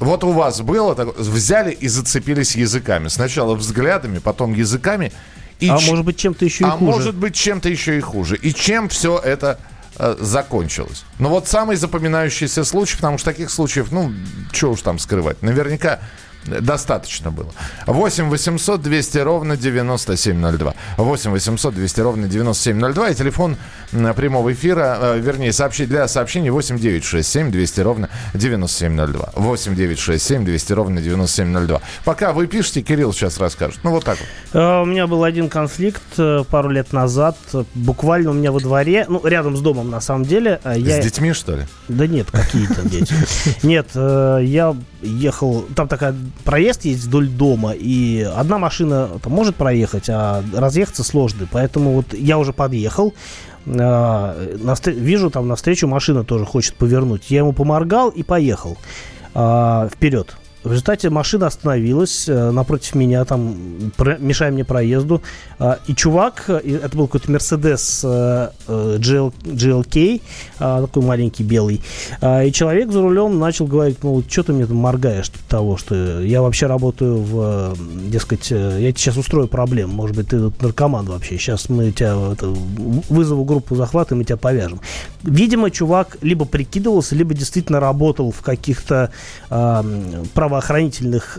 Вот 0.00 0.24
у 0.24 0.32
вас 0.32 0.62
было 0.62 0.94
так, 0.94 1.18
взяли 1.18 1.70
и 1.70 1.86
зацепились 1.86 2.56
языками. 2.56 3.08
Сначала 3.08 3.54
взглядами, 3.54 4.20
потом 4.20 4.54
языками. 4.54 5.12
И 5.60 5.68
а 5.68 5.78
ч- 5.78 5.90
может 5.90 6.04
быть, 6.04 6.16
чем-то 6.18 6.44
еще 6.44 6.64
и 6.64 6.66
а 6.66 6.70
хуже. 6.70 6.84
может 6.84 7.14
быть, 7.14 7.34
чем-то 7.34 7.68
еще 7.68 7.96
и 7.96 8.00
хуже. 8.00 8.36
И 8.36 8.52
чем 8.52 8.88
все 8.88 9.18
это 9.18 9.58
э, 9.98 10.16
закончилось. 10.20 11.04
Ну 11.18 11.30
вот 11.30 11.48
самый 11.48 11.76
запоминающийся 11.76 12.64
случай, 12.64 12.96
потому 12.96 13.18
что 13.18 13.30
таких 13.30 13.50
случаев, 13.50 13.90
ну, 13.90 14.12
что 14.52 14.72
уж 14.72 14.82
там 14.82 14.98
скрывать, 14.98 15.42
наверняка 15.42 16.00
достаточно 16.46 17.30
было. 17.30 17.50
8 17.86 18.28
800 18.28 18.82
200 18.82 19.18
ровно 19.18 19.56
9702. 19.56 20.74
8 20.96 21.30
800 21.30 21.74
200 21.74 22.00
ровно 22.00 22.28
9702. 22.28 23.10
И 23.10 23.14
телефон 23.14 23.56
прямого 24.16 24.52
эфира, 24.52 24.98
э, 25.00 25.18
вернее, 25.20 25.52
сообщи, 25.52 25.86
для 25.86 26.08
сообщений 26.08 26.50
8 26.50 26.78
967 26.78 27.50
200 27.50 27.80
ровно 27.80 28.08
9702. 28.34 29.32
8 29.34 29.74
967 29.74 30.44
200 30.44 30.72
ровно 30.72 31.00
9702. 31.00 31.80
Пока 32.04 32.32
вы 32.32 32.46
пишете, 32.46 32.82
Кирилл 32.82 33.12
сейчас 33.12 33.38
расскажет. 33.38 33.80
Ну, 33.82 33.90
вот 33.90 34.04
так 34.04 34.18
вот. 34.18 34.60
Э, 34.60 34.82
У 34.82 34.84
меня 34.84 35.06
был 35.06 35.24
один 35.24 35.48
конфликт 35.48 36.02
э, 36.18 36.44
пару 36.50 36.70
лет 36.70 36.92
назад. 36.92 37.36
Буквально 37.74 38.30
у 38.30 38.34
меня 38.34 38.52
во 38.52 38.60
дворе, 38.60 39.06
ну, 39.08 39.24
рядом 39.24 39.56
с 39.56 39.60
домом, 39.60 39.90
на 39.90 40.00
самом 40.00 40.24
деле. 40.24 40.60
Я... 40.64 41.00
С 41.00 41.04
детьми, 41.04 41.32
что 41.32 41.56
ли? 41.56 41.62
Да 41.88 42.06
нет, 42.06 42.28
какие 42.30 42.66
там 42.66 42.88
дети. 42.88 43.14
Нет, 43.62 43.88
я 43.94 44.76
ехал, 45.06 45.64
там 45.74 45.88
такая 45.88 46.14
проезд 46.44 46.84
есть 46.84 47.04
вдоль 47.04 47.28
дома, 47.28 47.72
и 47.72 48.20
одна 48.36 48.58
машина 48.58 49.08
там 49.22 49.32
может 49.32 49.56
проехать, 49.56 50.08
а 50.08 50.42
разъехаться 50.54 51.04
сложно. 51.04 51.48
Поэтому 51.50 51.92
вот 51.92 52.14
я 52.14 52.38
уже 52.38 52.52
подъехал, 52.52 53.14
э, 53.64 53.70
навстр- 53.70 54.92
вижу 54.92 55.30
там 55.30 55.48
навстречу 55.48 55.86
машина 55.86 56.24
тоже 56.24 56.44
хочет 56.44 56.74
повернуть. 56.74 57.30
Я 57.30 57.38
ему 57.38 57.52
поморгал 57.52 58.10
и 58.10 58.22
поехал 58.22 58.76
э, 59.34 59.88
вперед. 59.92 60.36
В 60.66 60.72
результате 60.72 61.10
машина 61.10 61.46
остановилась 61.46 62.28
э, 62.28 62.50
напротив 62.50 62.96
меня, 62.96 63.24
там, 63.24 63.54
мешая 64.18 64.50
мне 64.50 64.64
проезду. 64.64 65.22
А, 65.60 65.78
и 65.86 65.94
чувак, 65.94 66.46
э, 66.48 66.80
это 66.82 66.96
был 66.96 67.06
какой-то 67.06 67.30
Мерседес 67.30 68.00
э, 68.04 68.48
э, 68.66 68.98
GL, 68.98 69.32
GLK, 69.44 70.20
а, 70.58 70.80
такой 70.82 71.04
маленький 71.04 71.44
белый. 71.44 71.82
А, 72.20 72.42
и 72.42 72.50
человек 72.50 72.90
за 72.90 73.00
рулем 73.00 73.38
начал 73.38 73.68
говорить, 73.68 73.98
ну, 74.02 74.24
что 74.28 74.42
ты 74.42 74.54
мне 74.54 74.66
там 74.66 74.78
моргаешь, 74.78 75.30
того, 75.48 75.76
что 75.76 76.20
я 76.20 76.42
вообще 76.42 76.66
работаю 76.66 77.18
в, 77.22 77.40
э, 77.40 78.08
дескать, 78.10 78.50
э, 78.50 78.78
я 78.80 78.90
тебе 78.90 78.98
сейчас 78.98 79.16
устрою 79.16 79.46
проблему, 79.46 79.92
может 79.92 80.16
быть, 80.16 80.30
ты 80.30 80.40
тут 80.40 80.60
наркоман 80.60 81.06
вообще, 81.06 81.38
сейчас 81.38 81.68
мы 81.68 81.92
тебя 81.92 82.32
это, 82.32 82.48
вызову 82.48 83.44
группу 83.44 83.76
захвата, 83.76 84.16
и 84.16 84.18
мы 84.18 84.24
тебя 84.24 84.36
повяжем. 84.36 84.80
Видимо, 85.22 85.70
чувак 85.70 86.18
либо 86.22 86.44
прикидывался, 86.44 87.14
либо 87.14 87.34
действительно 87.34 87.78
работал 87.78 88.32
в 88.32 88.42
каких-то 88.42 89.12
а, 89.48 89.84
правоохранительных, 90.56 91.38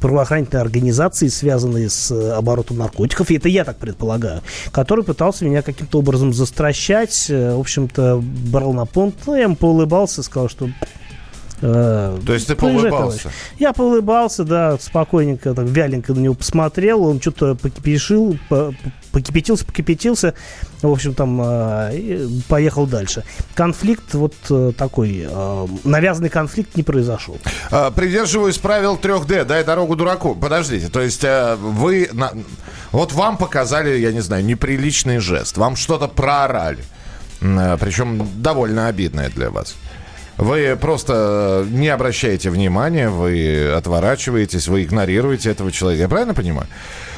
правоохранительной 0.00 0.62
организации, 0.62 1.28
связанные 1.28 1.88
с 1.88 2.10
э, 2.10 2.32
оборотом 2.32 2.78
наркотиков, 2.78 3.30
и 3.30 3.36
это 3.36 3.48
я 3.48 3.64
так 3.64 3.78
предполагаю, 3.78 4.42
который 4.72 5.04
пытался 5.04 5.44
меня 5.44 5.62
каким-то 5.62 5.98
образом 5.98 6.32
застращать, 6.32 7.26
э, 7.30 7.54
в 7.54 7.60
общем-то, 7.60 8.22
брал 8.22 8.72
на 8.72 8.84
понт, 8.84 9.14
ну, 9.26 9.34
я 9.34 9.44
ему 9.44 9.56
поулыбался, 9.56 10.22
сказал, 10.22 10.48
что 10.48 10.68
э, 11.60 12.18
То 12.26 12.32
есть 12.34 12.46
ты 12.46 12.54
поулыбался? 12.56 13.30
Я 13.58 13.72
поулыбался, 13.72 14.44
да, 14.44 14.78
спокойненько, 14.78 15.54
так 15.54 15.66
вяленько 15.66 16.14
на 16.14 16.20
него 16.20 16.34
посмотрел, 16.34 17.04
он 17.04 17.20
что-то 17.20 17.54
покипишил, 17.54 18.38
по- 18.48 18.74
покипятился, 19.12 19.64
покипятился, 19.64 20.34
в 20.82 20.90
общем, 20.90 21.14
там 21.14 21.40
э, 21.42 22.28
поехал 22.48 22.86
дальше. 22.86 23.24
Конфликт 23.54 24.14
вот 24.14 24.34
э, 24.50 24.72
такой, 24.76 25.26
э, 25.28 25.66
навязанный 25.84 26.28
конфликт 26.30 26.76
не 26.76 26.82
произошел. 26.82 27.38
А, 27.70 27.90
Придерживаюсь 27.90 28.58
правил 28.58 28.96
3D, 28.96 29.44
дай 29.44 29.64
дорогу 29.64 29.96
дураку. 29.96 30.34
Подождите, 30.34 30.88
то 30.88 31.00
есть 31.00 31.24
вы... 31.24 32.08
на- 32.12 32.32
Вот 32.92 33.12
вам 33.12 33.36
показали, 33.36 33.98
я 33.98 34.12
не 34.12 34.20
знаю, 34.20 34.44
неприличный 34.44 35.18
жест, 35.18 35.56
вам 35.58 35.76
что-то 35.76 36.08
проорали. 36.08 36.82
Причем 37.40 38.28
довольно 38.36 38.88
обидное 38.88 39.30
для 39.30 39.50
вас. 39.50 39.76
Вы 40.38 40.78
просто 40.80 41.64
э, 41.66 41.68
не 41.68 41.88
обращаете 41.88 42.50
внимания, 42.50 43.08
вы 43.08 43.72
отворачиваетесь, 43.72 44.68
вы 44.68 44.84
игнорируете 44.84 45.50
этого 45.50 45.72
человека. 45.72 46.02
Я 46.02 46.08
правильно 46.08 46.32
понимаю? 46.32 46.68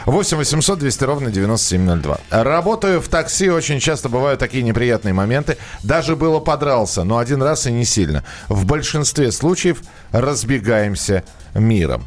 8 0.07 0.39
800 0.39 0.79
200 0.79 1.05
ровно 1.05 1.31
9702. 1.31 2.19
Работаю 2.31 3.03
в 3.03 3.09
такси, 3.09 3.51
очень 3.51 3.79
часто 3.79 4.09
бывают 4.09 4.41
такие 4.41 4.63
неприятные 4.63 5.13
моменты. 5.13 5.59
Даже 5.83 6.17
было 6.17 6.41
подрался, 6.41 7.05
но 7.05 7.19
один 7.19 7.43
раз 7.43 7.67
и 7.67 7.73
не 7.73 7.85
сильно. 7.85 8.25
В 8.49 8.65
большинстве 8.65 9.31
случаев 9.33 9.83
разбегаемся 10.13 11.23
миром. 11.55 12.07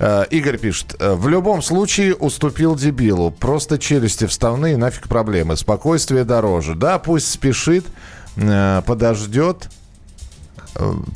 Э, 0.00 0.24
Игорь 0.28 0.58
пишет, 0.58 0.96
«Э, 0.98 1.14
в 1.14 1.28
любом 1.28 1.62
случае 1.62 2.16
уступил 2.16 2.74
дебилу. 2.74 3.30
Просто 3.30 3.78
челюсти 3.78 4.26
вставные, 4.26 4.76
нафиг 4.76 5.06
проблемы. 5.06 5.56
Спокойствие 5.56 6.24
дороже. 6.24 6.74
Да, 6.74 6.98
пусть 6.98 7.30
спешит, 7.30 7.86
подождет, 8.34 9.68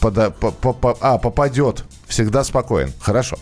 пода- 0.00 0.30
по- 0.30 0.50
по- 0.50 0.72
по- 0.72 0.96
а, 1.00 1.18
попадет. 1.18 1.84
Всегда 2.06 2.44
спокоен. 2.44 2.92
Хорошо. 3.00 3.36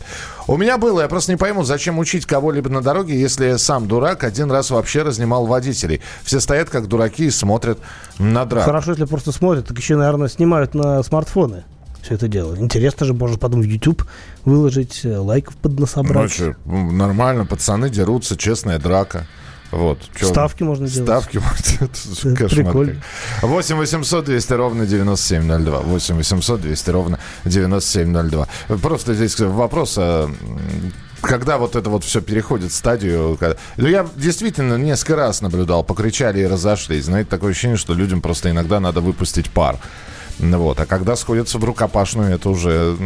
У 0.46 0.56
меня 0.56 0.78
было, 0.78 1.00
я 1.00 1.08
просто 1.08 1.32
не 1.32 1.36
пойму, 1.38 1.64
зачем 1.64 1.98
учить 1.98 2.24
кого-либо 2.26 2.68
на 2.70 2.82
дороге, 2.82 3.18
если 3.20 3.56
сам 3.56 3.88
дурак 3.88 4.22
один 4.24 4.50
раз 4.50 4.70
вообще 4.70 5.02
разнимал 5.02 5.46
водителей. 5.46 6.00
Все 6.22 6.38
стоят 6.40 6.70
как 6.70 6.86
дураки 6.86 7.24
и 7.26 7.30
смотрят 7.30 7.78
на 8.18 8.44
драку. 8.44 8.66
Хорошо, 8.66 8.92
если 8.92 9.06
просто 9.06 9.32
смотрят, 9.32 9.66
так 9.66 9.76
еще, 9.78 9.96
наверное, 9.96 10.28
снимают 10.28 10.74
на 10.74 11.02
смартфоны 11.02 11.64
все 12.02 12.14
это 12.14 12.28
дело. 12.28 12.56
Интересно 12.56 13.04
же, 13.06 13.12
можно 13.12 13.36
потом 13.36 13.60
в 13.60 13.64
YouTube 13.64 14.04
выложить, 14.46 15.00
э, 15.04 15.18
лайков 15.18 15.54
Ну, 15.56 15.60
поднасобрать. 15.70 16.32
чё, 16.32 16.54
м, 16.64 16.96
нормально, 16.96 17.44
пацаны 17.44 17.90
дерутся, 17.90 18.36
честная 18.38 18.78
драка. 18.78 19.26
Вот. 19.70 19.98
Чё, 20.18 20.26
Ставки 20.26 20.62
можно 20.62 20.88
делать. 20.88 21.08
Ставки 21.08 21.38
можно. 21.38 22.34
Кошмар. 22.36 22.64
прикольно. 22.64 22.94
какой. 23.40 23.50
8 23.50 23.76
800 23.76 24.24
200 24.24 24.52
ровно 24.54 24.86
9702. 24.86 25.80
8 25.80 26.16
800 26.16 26.60
200 26.60 26.90
ровно 26.90 27.18
9702. 27.44 28.48
Просто 28.82 29.14
здесь 29.14 29.38
вопрос, 29.38 29.94
а, 29.98 30.28
когда 31.20 31.58
вот 31.58 31.76
это 31.76 31.88
вот 31.90 32.02
все 32.04 32.20
переходит 32.20 32.72
в 32.72 32.74
стадию... 32.74 33.36
когда- 33.38 33.56
Ну, 33.76 33.86
я 33.88 34.06
действительно 34.16 34.74
несколько 34.76 35.16
раз 35.16 35.40
наблюдал, 35.40 35.84
покричали 35.84 36.40
и 36.40 36.46
разошлись. 36.46 37.04
Знаете, 37.04 37.30
такое 37.30 37.50
ощущение, 37.52 37.76
что 37.76 37.94
людям 37.94 38.20
просто 38.22 38.50
иногда 38.50 38.80
надо 38.80 39.00
выпустить 39.00 39.50
пар. 39.50 39.76
Ну 40.40 40.58
Вот. 40.58 40.80
А 40.80 40.86
когда 40.86 41.14
сходятся 41.16 41.58
в 41.58 41.64
рукопашную, 41.64 42.34
это 42.34 42.50
уже... 42.50 42.96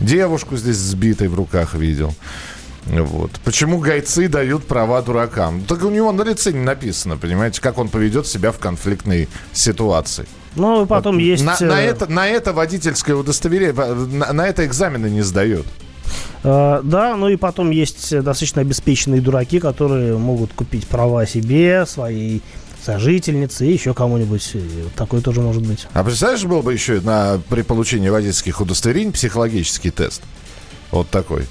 Девушку 0.00 0.56
здесь 0.56 0.76
сбитой 0.78 1.28
в 1.28 1.34
руках 1.36 1.74
видел. 1.74 2.12
Вот. 2.86 3.30
Почему 3.44 3.78
гайцы 3.78 4.28
дают 4.28 4.66
права 4.66 5.02
дуракам? 5.02 5.62
Так 5.64 5.84
у 5.84 5.90
него 5.90 6.12
на 6.12 6.22
лице 6.22 6.52
не 6.52 6.60
написано, 6.64 7.16
понимаете, 7.16 7.60
как 7.60 7.78
он 7.78 7.88
поведет 7.88 8.26
себя 8.26 8.52
в 8.52 8.58
конфликтной 8.58 9.28
ситуации. 9.52 10.26
Ну, 10.56 10.86
потом 10.86 11.14
Вот 11.14 11.22
есть... 11.22 11.44
На, 11.44 11.56
э, 11.58 11.64
на 11.64 11.80
это, 11.80 12.10
на 12.10 12.28
это 12.28 12.52
водительское 12.52 13.16
удостоверение, 13.16 13.72
на, 13.72 14.32
на 14.32 14.46
это 14.46 14.66
экзамены 14.66 15.08
не 15.08 15.22
сдают. 15.22 15.66
Э, 16.42 16.80
Да, 16.82 17.16
ну 17.16 17.28
и 17.28 17.36
потом 17.36 17.70
есть 17.70 18.12
э, 18.12 18.20
достаточно 18.20 18.60
обеспеченные 18.60 19.20
дураки, 19.20 19.60
которые 19.60 20.18
могут 20.18 20.52
купить 20.52 20.86
права 20.86 21.26
себе, 21.26 21.86
своей 21.86 22.42
сожительнице 22.84 23.66
и 23.66 23.72
еще 23.72 23.94
кому-нибудь. 23.94 24.50
Вот 24.54 24.92
Такое 24.94 25.20
тоже 25.20 25.40
может 25.40 25.64
быть. 25.64 25.86
А 25.92 26.02
представляешь, 26.02 26.44
был 26.44 26.62
бы 26.62 26.72
еще 26.72 27.00
на, 27.00 27.40
при 27.48 27.62
получении 27.62 28.08
водительских 28.08 28.60
удостоверений 28.60 29.12
психологический 29.12 29.90
тест? 29.90 30.22
Вот 30.90 31.08
такой. 31.08 31.46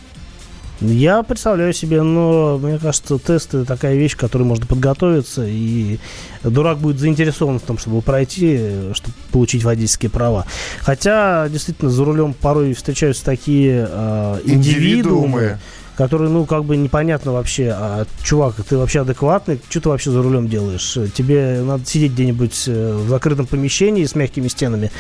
Я 0.82 1.22
представляю 1.22 1.74
себе, 1.74 2.02
но 2.02 2.58
мне 2.58 2.80
кажется, 2.80 3.20
тест 3.20 3.54
это 3.54 3.66
такая 3.66 3.96
вещь, 3.96 4.16
к 4.16 4.20
которой 4.20 4.44
можно 4.44 4.66
подготовиться, 4.66 5.46
и 5.46 6.00
дурак 6.44 6.80
будет 6.80 7.00
заинтересован 7.00 7.60
в 7.60 7.62
том, 7.62 7.78
чтобы 7.78 8.02
пройти, 8.02 8.60
чтобы 8.94 9.16
получить 9.32 9.64
водительские 9.64 10.10
права. 10.10 10.46
Хотя, 10.80 11.48
действительно, 11.50 11.92
за 11.92 12.04
рулем 12.04 12.34
порой 12.34 12.74
встречаются 12.74 13.24
такие 13.24 13.88
э, 13.88 14.40
индивидуумы, 14.46 15.60
которые, 15.96 16.32
ну, 16.32 16.46
как 16.46 16.66
бы 16.66 16.78
непонятно 16.78 17.32
вообще, 17.32 17.76
а, 17.78 18.06
чувак, 18.24 18.56
ты 18.68 18.76
вообще 18.76 19.02
адекватный, 19.02 19.62
что 19.70 19.82
ты 19.82 19.90
вообще 19.90 20.10
за 20.10 20.24
рулем 20.24 20.48
делаешь? 20.48 20.98
Тебе 21.14 21.62
надо 21.64 21.86
сидеть 21.86 22.14
где-нибудь 22.14 22.64
э, 22.66 22.94
в 23.06 23.08
закрытом 23.08 23.46
помещении 23.46 24.04
с 24.04 24.16
мягкими 24.16 24.48
стенами, 24.48 24.92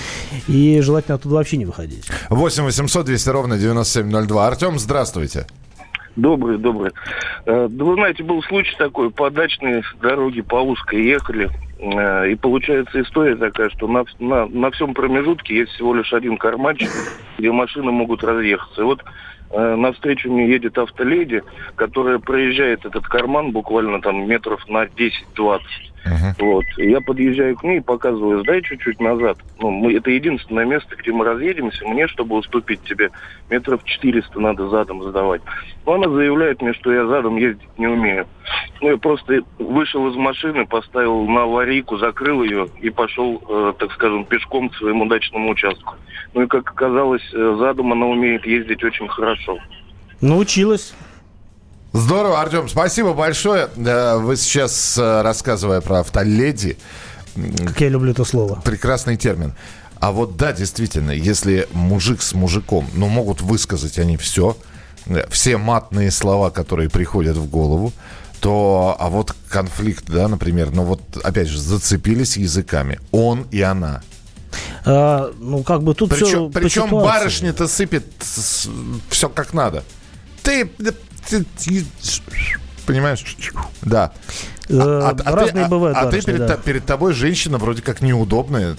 и 0.48 0.80
желательно 0.82 1.15
оттуда 1.15 1.36
вообще 1.36 1.58
не 1.58 1.65
выходить. 1.65 2.06
8 2.30 2.65
800 2.65 3.06
200 3.08 3.30
ровно 3.30 3.58
9702. 3.58 4.48
Артем, 4.48 4.78
здравствуйте. 4.78 5.48
Добрый, 6.15 6.58
добрый. 6.58 6.91
Э, 7.45 7.67
Да 7.69 7.86
вы 7.86 7.95
знаете, 7.95 8.24
был 8.24 8.43
случай 8.43 8.76
такой, 8.78 9.12
по 9.12 9.30
дачной 9.30 9.84
дороге 10.02 10.43
по 10.43 10.56
узкой 10.56 11.04
ехали, 11.04 11.50
э, 11.80 12.32
и 12.32 12.36
получается 12.36 13.02
история 13.02 13.36
такая, 13.36 13.69
что 13.69 13.88
на, 13.88 14.04
на, 14.19 14.45
на 14.45 14.71
всем 14.71 14.93
промежутке 14.93 15.56
есть 15.56 15.71
всего 15.71 15.93
лишь 15.93 16.12
один 16.12 16.38
карманчик, 16.38 16.89
где 17.38 17.52
машины 17.52 17.91
могут 17.91 18.24
разъехаться. 18.24 18.82
И 18.82 18.84
вот 18.84 19.04
э, 19.52 19.76
навстречу 19.76 20.30
мне 20.30 20.50
едет 20.50 20.78
автоледи, 20.78 21.43
которая 21.76 22.19
проезжает 22.19 22.86
этот 22.86 23.06
карман 23.06 23.52
буквально 23.52 24.02
там 24.02 24.28
метров 24.28 24.67
на 24.67 24.84
10-20. 24.86 25.60
Uh-huh. 26.06 26.34
Вот. 26.40 26.66
Я 26.78 27.00
подъезжаю 27.00 27.56
к 27.56 27.64
ней 27.64 27.78
и 27.78 27.82
показываю, 27.82 28.42
сдай 28.42 28.62
чуть-чуть 28.62 29.00
назад. 29.00 29.38
Ну, 29.60 29.70
мы, 29.70 29.94
это 29.94 30.10
единственное 30.10 30.66
место, 30.66 30.96
где 30.96 31.12
мы 31.12 31.26
разъедемся. 31.26 31.86
Мне, 31.88 32.08
чтобы 32.08 32.38
уступить 32.38 32.84
тебе, 32.84 33.12
метров 33.50 33.84
400 33.84 34.40
надо 34.40 34.68
задом 34.70 35.04
сдавать. 35.04 35.42
Но 35.86 35.94
она 35.94 36.10
заявляет 36.10 36.62
мне, 36.62 36.74
что 36.74 36.92
я 36.92 37.06
задом 37.06 37.38
ездить 37.38 37.68
не 37.78 37.88
умею. 37.88 38.26
Ну, 38.82 38.90
я 38.90 38.98
просто 38.98 39.42
вышел 39.60 40.08
из 40.10 40.16
машины, 40.16 40.66
поставил 40.66 41.28
на 41.28 41.44
аварийку, 41.44 41.98
закрыл 41.98 42.44
ее 42.44 42.68
и 42.82 42.90
пошел, 42.90 43.42
э, 43.48 43.74
так 43.78 43.92
скажем, 43.94 44.26
пешком 44.26 44.70
к 44.70 44.76
своему 44.76 45.06
дачному 45.06 45.52
участку. 45.52 45.96
Ну 46.34 46.44
и, 46.44 46.48
как 46.48 46.72
оказалось, 46.72 47.28
э, 47.34 47.56
задом 47.60 47.92
она 47.92 48.08
умеет 48.08 48.46
ездить 48.46 48.84
очень 48.84 49.08
хорошо. 49.08 49.60
Научилась. 50.20 50.96
Здорово, 51.93 52.39
Артем, 52.39 52.69
спасибо 52.69 53.13
большое. 53.13 53.67
Вы 53.75 54.38
сейчас, 54.38 54.97
э, 54.97 55.21
рассказывая 55.21 55.82
про 55.82 55.99
автоледи... 55.99 56.77
Как 57.36 57.82
я 57.82 57.89
люблю 57.89 58.12
это 58.12 58.23
слово. 58.23 58.62
Прекрасный 58.63 59.17
термин. 59.17 59.54
А 59.99 60.12
вот 60.12 60.38
да, 60.38 60.54
действительно, 60.54 61.12
если 61.12 61.67
мужик 61.73 62.21
с 62.21 62.34
мужиком, 62.34 62.88
ну, 62.93 63.08
могут 63.08 63.41
высказать 63.41 63.99
они 63.99 64.15
все, 64.15 64.58
э, 65.06 65.25
все 65.30 65.58
матные 65.58 66.12
слова, 66.12 66.49
которые 66.49 66.89
приходят 66.89 67.36
в 67.36 67.49
голову, 67.49 67.91
то, 68.39 68.95
а 68.97 69.10
вот 69.10 69.36
конфликт, 69.49 70.06
да, 70.08 70.27
например, 70.30 70.71
ну 70.71 70.84
вот, 70.84 71.01
опять 71.23 71.47
же, 71.47 71.60
зацепились 71.60 72.38
языками, 72.38 72.99
он 73.12 73.45
и 73.51 73.62
она. 73.62 74.01
А, 74.86 75.32
ну, 75.39 75.62
как 75.62 75.84
бы 75.84 75.93
тут 75.93 76.10
причем, 76.10 76.25
все 76.25 76.49
Причем 76.49 76.89
барышня-то 76.89 77.67
сыпет 77.67 78.06
все 78.19 79.30
как 79.30 79.54
надо. 79.54 79.84
Ты 80.41 80.69
понимаешь? 82.86 83.38
Да. 83.82 84.14
А, 84.69 85.10
а, 85.10 85.30
а 85.30 85.36
Разные 85.36 85.65
ты, 85.65 85.69
бывают 85.69 85.97
А, 85.97 86.06
барышни, 86.06 86.19
ты 86.19 86.32
перед, 86.34 86.47
да. 86.47 86.58
перед 86.58 86.86
тобой 86.86 87.13
женщина 87.13 87.58
вроде 87.58 87.82
как 87.82 88.02
неудобная. 88.02 88.76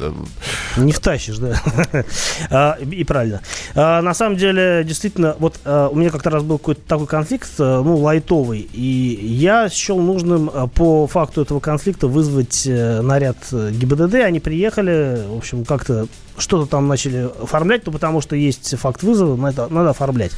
Не 0.77 0.92
втащишь, 0.92 1.38
да. 1.38 1.61
а, 2.51 2.79
и 2.81 3.05
правильно. 3.05 3.40
А, 3.75 4.01
на 4.03 4.14
самом 4.14 4.37
деле, 4.37 4.85
действительно, 4.85 5.37
вот 5.38 5.61
а, 5.64 5.88
у 5.88 5.97
меня 5.97 6.11
как-то 6.11 6.31
раз 6.31 6.42
был 6.42 6.59
какой-то 6.59 6.83
такой 6.87 7.07
конфликт, 7.07 7.51
а, 7.59 7.83
ну, 7.83 7.97
лайтовый, 7.97 8.61
и 8.61 9.18
я 9.23 9.68
счел 9.68 9.99
нужным 9.99 10.51
а, 10.53 10.66
по 10.66 11.07
факту 11.07 11.42
этого 11.42 11.61
конфликта 11.61 12.07
вызвать 12.07 12.66
а, 12.68 13.03
наряд 13.03 13.37
ГИБДД. 13.51 14.14
Они 14.14 14.40
приехали, 14.40 15.23
в 15.29 15.37
общем, 15.37 15.64
как-то 15.64 16.07
что-то 16.37 16.66
там 16.66 16.88
начали 16.88 17.31
оформлять, 17.42 17.87
ну, 17.87 17.92
потому 17.92 18.21
что 18.21 18.37
есть 18.37 18.77
факт 18.77 19.03
вызова, 19.03 19.37
надо, 19.37 19.68
надо 19.68 19.90
оформлять. 19.90 20.33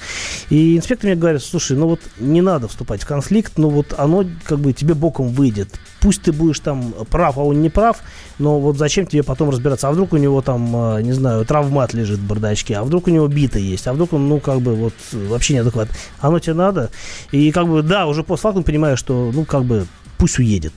И 0.50 0.76
инспектор 0.76 1.08
мне 1.08 1.16
говорит, 1.16 1.42
слушай, 1.42 1.76
ну 1.76 1.86
вот 1.86 2.00
не 2.18 2.40
надо 2.40 2.68
вступать 2.68 3.02
в 3.02 3.06
конфликт, 3.06 3.52
ну 3.56 3.68
вот 3.68 3.94
оно 3.96 4.24
как 4.44 4.58
бы 4.58 4.72
тебе 4.72 4.94
боком 4.94 5.28
выйдет. 5.44 5.68
Пусть 6.00 6.22
ты 6.22 6.32
будешь 6.32 6.60
там 6.60 6.94
прав, 7.10 7.36
а 7.36 7.40
он 7.40 7.60
не 7.60 7.70
прав, 7.70 7.98
но 8.38 8.58
вот 8.60 8.76
зачем 8.76 9.06
тебе 9.06 9.22
потом 9.22 9.50
разбираться? 9.50 9.88
А 9.88 9.92
вдруг 9.92 10.12
у 10.12 10.16
него 10.16 10.40
там, 10.40 10.62
не 11.02 11.12
знаю, 11.12 11.44
травмат 11.44 11.94
лежит 11.94 12.18
в 12.18 12.26
бардачке, 12.26 12.76
а 12.76 12.84
вдруг 12.84 13.08
у 13.08 13.10
него 13.10 13.28
бита 13.28 13.58
есть, 13.58 13.86
а 13.86 13.92
вдруг 13.92 14.12
он, 14.12 14.28
ну, 14.28 14.40
как 14.40 14.60
бы 14.60 14.74
вот 14.74 14.94
вообще 15.12 15.54
неадекват. 15.54 15.88
Оно 16.20 16.38
тебе 16.38 16.54
надо? 16.54 16.90
И 17.32 17.52
как 17.52 17.68
бы, 17.68 17.82
да, 17.82 18.06
уже 18.06 18.22
по 18.22 18.36
факту 18.36 18.62
понимаю, 18.62 18.96
что, 18.96 19.30
ну, 19.34 19.44
как 19.44 19.64
бы, 19.64 19.86
пусть 20.18 20.38
уедет. 20.38 20.72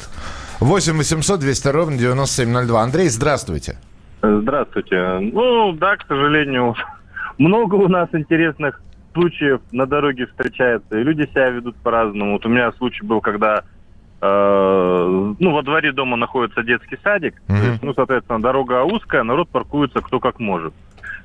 8 0.60 0.98
800 0.98 1.40
200 1.40 1.68
ровно 1.70 1.98
9702. 1.98 2.82
Андрей, 2.82 3.10
здравствуйте. 3.10 3.78
Здравствуйте. 4.22 5.20
Ну, 5.20 5.74
да, 5.74 5.96
к 5.96 6.06
сожалению, 6.08 6.76
много 7.38 7.76
у 7.76 7.88
нас 7.88 8.10
интересных 8.14 8.82
случаев 9.14 9.62
на 9.72 9.86
дороге 9.86 10.28
встречается, 10.28 11.00
и 11.00 11.04
люди 11.04 11.28
себя 11.32 11.50
ведут 11.50 11.76
по-разному. 11.78 12.34
Вот 12.34 12.46
у 12.46 12.50
меня 12.50 12.72
случай 12.74 13.04
был, 13.04 13.22
когда 13.22 13.60
э, 13.60 13.77
ну, 14.20 15.52
во 15.52 15.62
дворе 15.62 15.92
дома 15.92 16.18
находится 16.18 16.64
детский 16.64 16.98
садик, 17.04 17.36
mm-hmm. 17.48 17.60
то 17.60 17.68
есть, 17.68 17.84
ну, 17.84 17.94
соответственно, 17.94 18.42
дорога 18.42 18.84
узкая, 18.84 19.24
народ 19.24 19.50
паркуется 19.50 20.02
кто 20.02 20.20
как 20.20 20.40
может. 20.40 20.74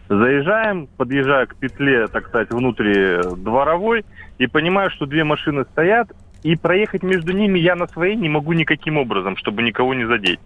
Заезжаем, 0.09 0.88
подъезжая 0.98 1.46
к 1.46 1.57
петле, 1.57 2.07
так 2.09 2.26
сказать, 2.28 2.50
внутри 2.50 3.18
дворовой, 3.37 4.05
и 4.38 4.46
понимаю, 4.46 4.90
что 4.90 5.07
две 5.07 5.24
машины 5.24 5.64
стоят, 5.72 6.12
и 6.42 6.57
проехать 6.57 7.02
между 7.02 7.33
ними 7.33 7.59
я 7.59 7.76
на 7.76 7.87
своей 7.87 8.16
не 8.16 8.28
могу 8.28 8.52
никаким 8.52 8.98
образом, 8.98 9.37
чтобы 9.37 9.62
никого 9.62 9.94
не 9.94 10.05
задеть. 10.05 10.40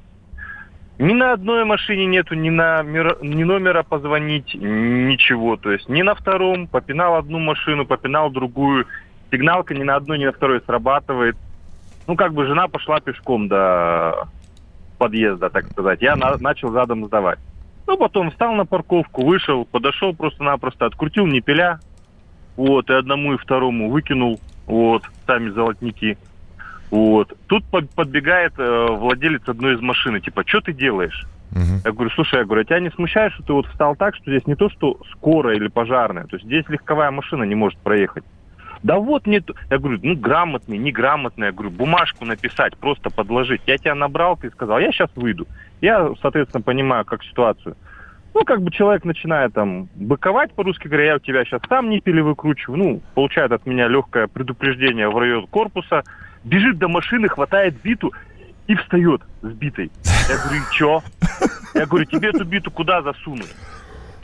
Ни 0.98 1.12
на 1.12 1.32
одной 1.32 1.64
машине 1.64 2.06
нету 2.06 2.34
ни, 2.34 2.48
на, 2.48 2.82
ни 2.82 3.42
номера 3.42 3.82
позвонить, 3.82 4.54
ничего. 4.54 5.56
То 5.56 5.70
есть 5.72 5.88
ни 5.88 6.00
на 6.02 6.14
втором, 6.14 6.68
попинал 6.68 7.16
одну 7.16 7.38
машину, 7.38 7.84
попинал 7.84 8.30
другую. 8.30 8.86
Сигналка 9.30 9.74
ни 9.74 9.82
на 9.82 9.96
одной, 9.96 10.18
ни 10.18 10.24
на 10.24 10.32
второй 10.32 10.62
срабатывает. 10.62 11.36
Ну, 12.06 12.16
как 12.16 12.32
бы 12.32 12.46
жена 12.46 12.68
пошла 12.68 13.00
пешком 13.00 13.48
до 13.48 14.28
подъезда, 14.98 15.50
так 15.50 15.70
сказать. 15.70 16.02
Я 16.02 16.16
на, 16.16 16.36
начал 16.38 16.70
задом 16.70 17.06
сдавать. 17.06 17.38
Ну, 17.86 17.96
потом 17.96 18.30
встал 18.30 18.54
на 18.54 18.64
парковку, 18.64 19.24
вышел, 19.24 19.64
подошел 19.64 20.14
просто-напросто, 20.14 20.86
открутил 20.86 21.26
непеля. 21.26 21.80
Вот, 22.56 22.88
и 22.90 22.94
одному, 22.94 23.34
и 23.34 23.38
второму 23.38 23.90
выкинул. 23.90 24.40
Вот, 24.66 25.02
сами 25.26 25.50
золотники. 25.50 26.18
Вот. 26.90 27.36
Тут 27.46 27.64
подбегает 27.94 28.54
э, 28.58 28.86
владелец 28.90 29.42
одной 29.46 29.74
из 29.74 29.80
машин, 29.80 30.20
типа, 30.20 30.44
что 30.46 30.60
ты 30.60 30.72
делаешь? 30.72 31.26
Uh-huh. 31.52 31.80
Я 31.84 31.92
говорю, 31.92 32.10
слушай, 32.10 32.40
я 32.40 32.44
говорю, 32.44 32.62
а 32.62 32.64
тебя 32.64 32.80
не 32.80 32.90
смущает, 32.90 33.32
что 33.32 33.42
ты 33.42 33.52
вот 33.52 33.66
встал 33.66 33.96
так, 33.96 34.16
что 34.16 34.30
здесь 34.30 34.46
не 34.46 34.56
то, 34.56 34.68
что 34.68 34.98
скорая 35.12 35.56
или 35.56 35.68
пожарная, 35.68 36.24
то 36.24 36.36
есть 36.36 36.44
здесь 36.44 36.64
легковая 36.68 37.10
машина 37.10 37.44
не 37.44 37.54
может 37.54 37.78
проехать. 37.78 38.24
Да 38.86 39.00
вот 39.00 39.26
нет, 39.26 39.50
я 39.68 39.78
говорю, 39.78 39.98
ну 40.00 40.14
грамотный, 40.14 40.78
неграмотный, 40.78 41.46
я 41.46 41.52
говорю, 41.52 41.70
бумажку 41.70 42.24
написать, 42.24 42.76
просто 42.76 43.10
подложить. 43.10 43.60
Я 43.66 43.78
тебя 43.78 43.96
набрал, 43.96 44.36
ты 44.36 44.48
сказал, 44.50 44.78
я 44.78 44.92
сейчас 44.92 45.10
выйду. 45.16 45.48
Я, 45.80 46.12
соответственно, 46.22 46.62
понимаю, 46.62 47.04
как 47.04 47.24
ситуацию. 47.24 47.76
Ну, 48.32 48.44
как 48.44 48.62
бы 48.62 48.70
человек 48.70 49.04
начинает 49.04 49.54
там 49.54 49.88
быковать, 49.96 50.52
по-русски 50.52 50.86
говоря, 50.86 51.06
я 51.06 51.16
у 51.16 51.18
тебя 51.18 51.44
сейчас 51.44 51.62
сам 51.68 51.90
не 51.90 52.00
пили 52.00 52.20
выкручиваю. 52.20 52.78
Ну, 52.78 53.02
получает 53.16 53.50
от 53.50 53.66
меня 53.66 53.88
легкое 53.88 54.28
предупреждение 54.28 55.08
в 55.08 55.18
район 55.18 55.48
корпуса 55.48 56.04
бежит 56.44 56.78
до 56.78 56.86
машины, 56.86 57.26
хватает 57.26 57.74
биту 57.82 58.12
и 58.68 58.76
встает 58.76 59.20
с 59.42 59.48
битой. 59.48 59.90
Я 60.28 60.38
говорю, 60.44 60.62
что? 60.70 61.02
Я 61.74 61.86
говорю, 61.86 62.04
тебе 62.04 62.28
эту 62.28 62.44
биту 62.44 62.70
куда 62.70 63.02
засунуть? 63.02 63.52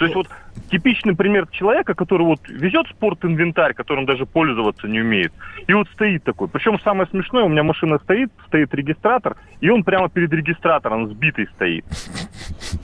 То 0.03 0.07
есть 0.07 0.17
вот 0.17 0.27
типичный 0.69 1.15
пример 1.15 1.47
человека, 1.53 1.95
который 1.95 2.27
вот 2.27 2.41
везет 2.49 2.89
спорт-инвентарь, 2.89 3.73
которым 3.73 4.05
даже 4.05 4.27
пользоваться 4.27 4.89
не 4.89 5.01
умеет. 5.01 5.33
И 5.69 5.73
вот 5.73 5.87
стоит 5.95 6.25
такой. 6.25 6.49
Причем 6.49 6.81
самое 6.81 7.09
смешное, 7.09 7.45
у 7.45 7.49
меня 7.49 7.63
машина 7.63 8.01
стоит, 8.01 8.33
стоит 8.49 8.75
регистратор, 8.75 9.37
и 9.61 9.71
он 9.71 9.85
прямо 9.85 10.09
перед 10.09 10.33
регистратором 10.33 11.09
сбитый 11.09 11.47
стоит. 11.55 11.85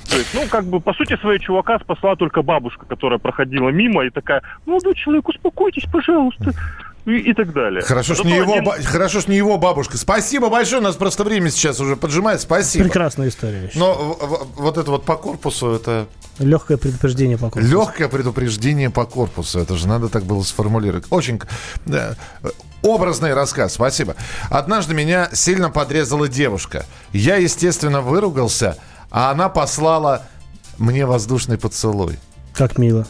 То 0.08 0.16
есть, 0.16 0.32
ну, 0.32 0.42
как 0.48 0.66
бы, 0.66 0.78
по 0.78 0.92
сути, 0.92 1.16
своего 1.16 1.38
чувака 1.38 1.80
спасла 1.80 2.14
только 2.14 2.42
бабушка, 2.42 2.86
которая 2.86 3.18
проходила 3.18 3.70
мимо 3.70 4.04
и 4.04 4.10
такая, 4.10 4.42
молодой 4.64 4.94
человек, 4.94 5.28
успокойтесь, 5.28 5.90
пожалуйста 5.90 6.54
и, 7.08 7.30
и 7.30 7.34
так 7.34 7.52
далее. 7.52 7.82
Хорошо, 7.82 8.14
что 8.14 8.24
не, 8.24 8.36
его, 8.36 8.52
один... 8.52 8.84
хорошо, 8.84 9.20
что 9.20 9.30
не 9.30 9.36
его 9.36 9.56
бабушка. 9.58 9.96
Спасибо 9.96 10.50
большое, 10.50 10.80
у 10.80 10.84
нас 10.84 10.96
просто 10.96 11.24
время 11.24 11.50
сейчас 11.50 11.80
уже 11.80 11.96
поджимает. 11.96 12.40
Спасибо. 12.40 12.84
Прекрасная 12.84 13.28
история. 13.28 13.70
Но 13.74 14.18
вот 14.56 14.78
это 14.78 14.90
вот 14.90 15.04
по 15.04 15.16
корпусу, 15.16 15.72
это... 15.72 16.06
Легкое 16.38 16.76
предупреждение 16.76 17.36
по 17.36 17.50
корпусу. 17.50 17.72
Легкое 17.72 18.08
предупреждение 18.08 18.90
по 18.90 19.06
корпусу. 19.06 19.58
Это 19.58 19.76
же 19.76 19.88
надо 19.88 20.08
так 20.08 20.24
было 20.24 20.42
сформулировать. 20.42 21.06
Очень 21.10 21.40
да, 21.84 22.14
образный 22.82 23.34
рассказ. 23.34 23.74
Спасибо. 23.74 24.14
Однажды 24.50 24.94
меня 24.94 25.30
сильно 25.32 25.70
подрезала 25.70 26.28
девушка. 26.28 26.86
Я, 27.12 27.36
естественно, 27.36 28.02
выругался, 28.02 28.76
а 29.10 29.30
она 29.30 29.48
послала 29.48 30.26
мне 30.76 31.06
воздушный 31.06 31.58
поцелуй. 31.58 32.18
Как 32.54 32.78
мило. 32.78 33.06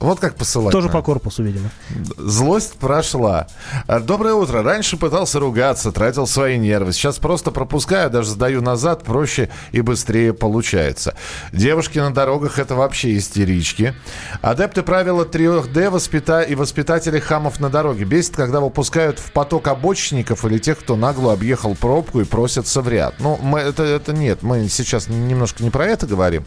Вот 0.00 0.18
как 0.18 0.34
посылать. 0.34 0.72
Тоже 0.72 0.86
надо. 0.86 0.98
по 0.98 1.04
корпусу, 1.04 1.42
видимо. 1.42 1.70
Злость 2.16 2.74
прошла. 2.74 3.46
Доброе 3.86 4.32
утро. 4.32 4.62
Раньше 4.62 4.96
пытался 4.96 5.38
ругаться, 5.38 5.92
тратил 5.92 6.26
свои 6.26 6.56
нервы. 6.56 6.94
Сейчас 6.94 7.18
просто 7.18 7.50
пропускаю, 7.50 8.08
даже 8.08 8.30
сдаю 8.30 8.62
назад, 8.62 9.04
проще 9.04 9.50
и 9.72 9.82
быстрее 9.82 10.32
получается. 10.32 11.14
Девушки 11.52 11.98
на 11.98 12.14
дорогах 12.14 12.58
это 12.58 12.74
вообще 12.74 13.18
истерички. 13.18 13.94
Адепты 14.40 14.82
правила 14.82 15.24
3D 15.24 15.90
воспита... 15.90 16.40
и 16.40 16.54
воспитатели 16.54 17.18
хамов 17.20 17.60
на 17.60 17.68
дороге. 17.68 18.04
Бесит, 18.04 18.36
когда 18.36 18.60
выпускают 18.60 19.18
в 19.18 19.32
поток 19.32 19.68
обочинников 19.68 20.46
или 20.46 20.56
тех, 20.56 20.78
кто 20.78 20.96
нагло 20.96 21.34
объехал 21.34 21.74
пробку 21.74 22.22
и 22.22 22.24
просятся 22.24 22.80
в 22.80 22.88
ряд. 22.88 23.16
Ну, 23.18 23.38
мы, 23.42 23.58
это, 23.58 23.82
это 23.82 24.14
нет, 24.14 24.42
мы 24.42 24.66
сейчас 24.70 25.08
немножко 25.08 25.62
не 25.62 25.68
про 25.68 25.84
это 25.84 26.06
говорим. 26.06 26.46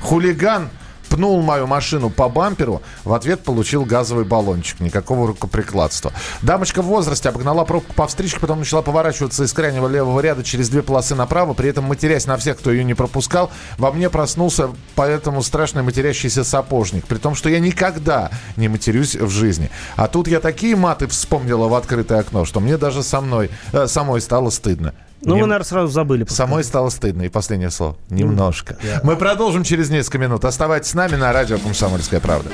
Хулиган 0.00 0.70
пнул 1.08 1.40
мою 1.42 1.66
машину 1.66 2.10
по 2.10 2.28
бамперу, 2.28 2.82
в 3.04 3.12
ответ 3.12 3.42
получил 3.42 3.84
газовый 3.84 4.24
баллончик. 4.24 4.80
Никакого 4.80 5.26
рукоприкладства. 5.26 6.12
Дамочка 6.42 6.82
в 6.82 6.86
возрасте 6.86 7.28
обогнала 7.28 7.64
пробку 7.64 7.94
по 7.94 8.06
встречке, 8.06 8.40
потом 8.40 8.60
начала 8.60 8.82
поворачиваться 8.82 9.44
из 9.44 9.52
крайнего 9.52 9.88
левого 9.88 10.20
ряда 10.20 10.42
через 10.42 10.68
две 10.68 10.82
полосы 10.82 11.14
направо, 11.14 11.54
при 11.54 11.68
этом 11.68 11.84
матерясь 11.84 12.26
на 12.26 12.36
всех, 12.36 12.58
кто 12.58 12.70
ее 12.70 12.84
не 12.84 12.94
пропускал. 12.94 13.50
Во 13.78 13.92
мне 13.92 14.10
проснулся 14.10 14.70
поэтому 14.94 15.42
страшный 15.42 15.82
матерящийся 15.82 16.44
сапожник, 16.44 17.06
при 17.06 17.18
том, 17.18 17.34
что 17.34 17.48
я 17.48 17.60
никогда 17.60 18.30
не 18.56 18.68
матерюсь 18.68 19.14
в 19.14 19.30
жизни. 19.30 19.70
А 19.96 20.08
тут 20.08 20.28
я 20.28 20.40
такие 20.40 20.76
маты 20.76 21.06
вспомнила 21.06 21.68
в 21.68 21.74
открытое 21.74 22.20
окно, 22.20 22.44
что 22.44 22.60
мне 22.60 22.76
даже 22.76 23.02
со 23.02 23.20
мной, 23.20 23.50
э, 23.72 23.86
самой 23.86 24.20
стало 24.20 24.50
стыдно. 24.50 24.94
Ну, 25.24 25.34
вы, 25.34 25.46
наверное, 25.46 25.64
сразу 25.64 25.92
забыли. 25.92 26.26
Самой 26.28 26.64
стало 26.64 26.90
стыдно. 26.90 27.22
И 27.22 27.28
последнее 27.28 27.70
слово. 27.70 27.96
Немножко. 28.10 28.76
Yeah. 28.82 29.00
Мы 29.02 29.16
продолжим 29.16 29.64
через 29.64 29.90
несколько 29.90 30.18
минут. 30.18 30.44
Оставайтесь 30.44 30.90
с 30.90 30.94
нами 30.94 31.16
на 31.16 31.32
радио 31.32 31.58
«Комсомольская 31.58 32.20
правда». 32.20 32.50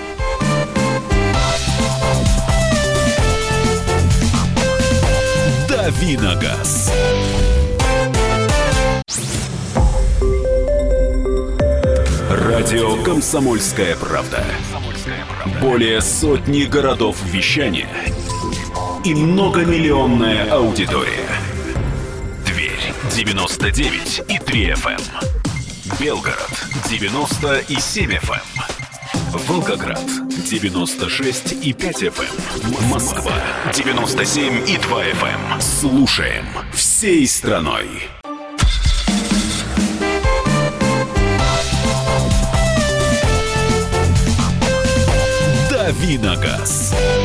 Давиногаз. 5.68 6.92
Радио 12.30 13.02
«Комсомольская 13.02 13.96
правда». 13.96 14.44
Более 15.60 16.00
сотни 16.00 16.64
городов 16.64 17.16
вещания 17.24 17.88
и 19.04 19.14
многомиллионная 19.14 20.50
аудитория. 20.50 21.29
Тверь 23.20 23.34
99 23.34 24.22
и 24.28 24.38
3 24.38 24.70
FM. 24.72 24.96
Эм. 24.96 25.98
Белгород 26.00 26.50
90 26.88 27.58
и 27.68 27.78
7 27.78 28.12
FM. 28.12 28.32
Эм. 28.32 29.40
Волгоград 29.46 30.06
96 30.50 31.52
и 31.52 31.74
5 31.74 32.02
FM. 32.04 32.24
Эм. 32.64 32.88
Москва 32.88 33.34
97 33.74 34.66
и 34.66 34.78
2 34.78 35.04
FM. 35.04 35.60
Слушаем 35.60 36.46
всей 36.72 37.26
страной. 37.28 38.08
Давиногаз. 45.68 46.94
Э, 46.96 47.19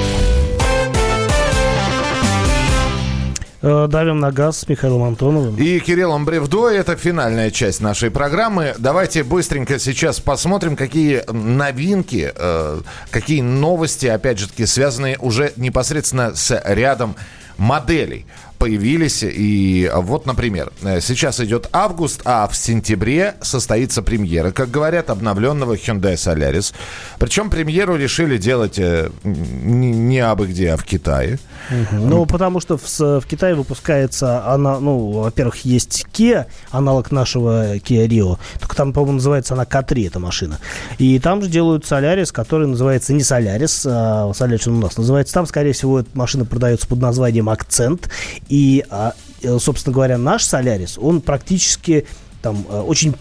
давим 3.65 4.19
на 4.19 4.31
газ 4.31 4.59
с 4.59 4.67
Михаилом 4.67 5.03
Антоновым. 5.03 5.55
И 5.55 5.79
Кириллом 5.79 6.23
Бревдо. 6.23 6.69
Это 6.69 6.95
финальная 6.95 7.49
часть 7.49 7.81
нашей 7.81 8.11
программы. 8.11 8.75
Давайте 8.77 9.23
быстренько 9.23 9.79
сейчас 9.79 10.19
посмотрим, 10.19 10.75
какие 10.75 11.23
новинки, 11.31 12.31
э, 12.35 12.81
какие 13.09 13.41
новости, 13.41 14.05
опять 14.05 14.37
же 14.37 14.49
таки, 14.49 14.67
связанные 14.67 15.17
уже 15.17 15.51
непосредственно 15.55 16.35
с 16.35 16.61
рядом 16.63 17.15
моделей 17.57 18.27
появились. 18.65 19.23
И 19.23 19.91
вот, 19.93 20.25
например, 20.25 20.71
сейчас 20.99 21.39
идет 21.39 21.69
август, 21.71 22.21
а 22.25 22.47
в 22.47 22.55
сентябре 22.55 23.35
состоится 23.41 24.01
премьера, 24.01 24.51
как 24.51 24.71
говорят, 24.71 25.11
обновленного 25.11 25.75
Hyundai 25.75 26.15
Solaris. 26.15 26.73
Причем 27.19 27.51
премьеру 27.51 27.95
решили 27.95 28.37
делать 28.37 28.79
э, 28.79 29.11
не, 29.23 29.91
не 29.91 30.19
абы 30.19 30.47
где, 30.47 30.71
а 30.71 30.77
в 30.77 30.83
Китае. 30.83 31.37
Угу. 31.69 32.05
Ну, 32.07 32.25
потому 32.25 32.59
что 32.59 32.77
в, 32.77 32.99
в 33.19 33.25
Китае 33.27 33.53
выпускается, 33.53 34.45
она, 34.47 34.79
ну, 34.79 35.11
во-первых, 35.11 35.57
есть 35.65 36.07
Kia, 36.11 36.45
аналог 36.71 37.11
нашего 37.11 37.75
Kia 37.75 38.07
Rio, 38.07 38.39
только 38.59 38.75
там, 38.75 38.93
по-моему, 38.93 39.13
называется 39.13 39.53
она 39.53 39.63
K3, 39.63 40.07
эта 40.07 40.19
машина. 40.19 40.59
И 40.97 41.19
там 41.19 41.43
же 41.43 41.49
делают 41.49 41.85
Solaris, 41.85 42.33
который 42.33 42.67
называется 42.67 43.13
не 43.13 43.21
Solaris, 43.21 43.87
а 43.87 44.31
Solaris 44.31 44.67
у 44.69 44.71
нас 44.71 44.97
называется. 44.97 45.35
Там, 45.35 45.45
скорее 45.45 45.73
всего, 45.73 45.99
эта 45.99 46.09
машина 46.15 46.45
продается 46.45 46.87
под 46.87 46.99
названием 46.99 47.47
Акцент. 47.49 48.09
И, 48.49 48.54
а, 48.89 49.13
э, 49.41 49.57
собственно 49.59 49.93
говоря, 49.93 50.17
наш 50.17 50.43
Солярис, 50.43 50.97
он 50.97 51.21
практически 51.21 52.05
там 52.45 52.63
э, 52.69 52.79
очень 52.79 53.15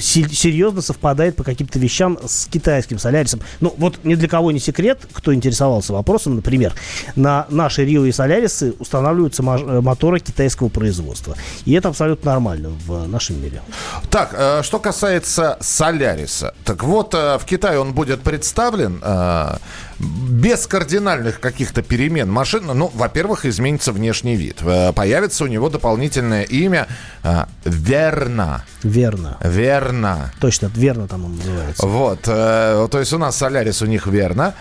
серьезно 0.00 0.82
совпадает 0.82 1.36
по 1.36 1.44
каким-то 1.44 1.78
вещам 1.78 2.18
с 2.26 2.46
китайским 2.46 2.98
Солярисом. 2.98 3.40
Ну, 3.60 3.72
вот 3.78 4.00
ни 4.02 4.16
для 4.16 4.26
кого 4.26 4.50
не 4.50 4.58
секрет, 4.58 5.06
кто 5.12 5.32
интересовался 5.32 5.92
вопросом, 5.92 6.34
например, 6.34 6.74
на 7.14 7.46
наши 7.50 7.84
Рио 7.84 8.04
и 8.04 8.10
Солярисы 8.10 8.74
устанавливаются 8.80 9.44
э, 9.44 9.80
моторы 9.80 10.18
китайского 10.18 10.70
производства. 10.70 11.36
И 11.64 11.72
это 11.72 11.90
абсолютно 11.90 12.32
нормально 12.32 12.72
в 12.84 13.06
нашем 13.06 13.40
мире. 13.40 13.62
Так, 14.10 14.64
что 14.64 14.80
касается 14.80 15.56
Соляриса. 15.60 16.52
Так 16.64 16.82
вот, 16.82 17.14
в 17.14 17.42
Китае 17.46 17.78
он 17.78 17.92
будет 17.92 18.22
представлен 18.22 19.00
без 19.98 20.66
кардинальных 20.66 21.40
каких-то 21.40 21.82
перемен 21.82 22.30
машин. 22.30 22.66
Ну, 22.66 22.90
во-первых, 22.94 23.46
изменится 23.46 23.92
внешний 23.92 24.36
вид. 24.36 24.62
Появится 24.94 25.44
у 25.44 25.46
него 25.46 25.68
дополнительное 25.68 26.42
имя 26.42 26.88
Верна. 27.64 28.64
Верно. 28.82 29.38
Верно. 29.42 30.32
Точно, 30.40 30.70
верно 30.74 31.08
там 31.08 31.24
он 31.24 31.36
называется. 31.36 31.86
Вот. 31.86 32.20
Э, 32.26 32.86
то 32.90 32.98
есть 32.98 33.12
у 33.12 33.18
нас 33.18 33.36
Солярис 33.36 33.80
у 33.82 33.86
них 33.86 34.06
верно. 34.06 34.54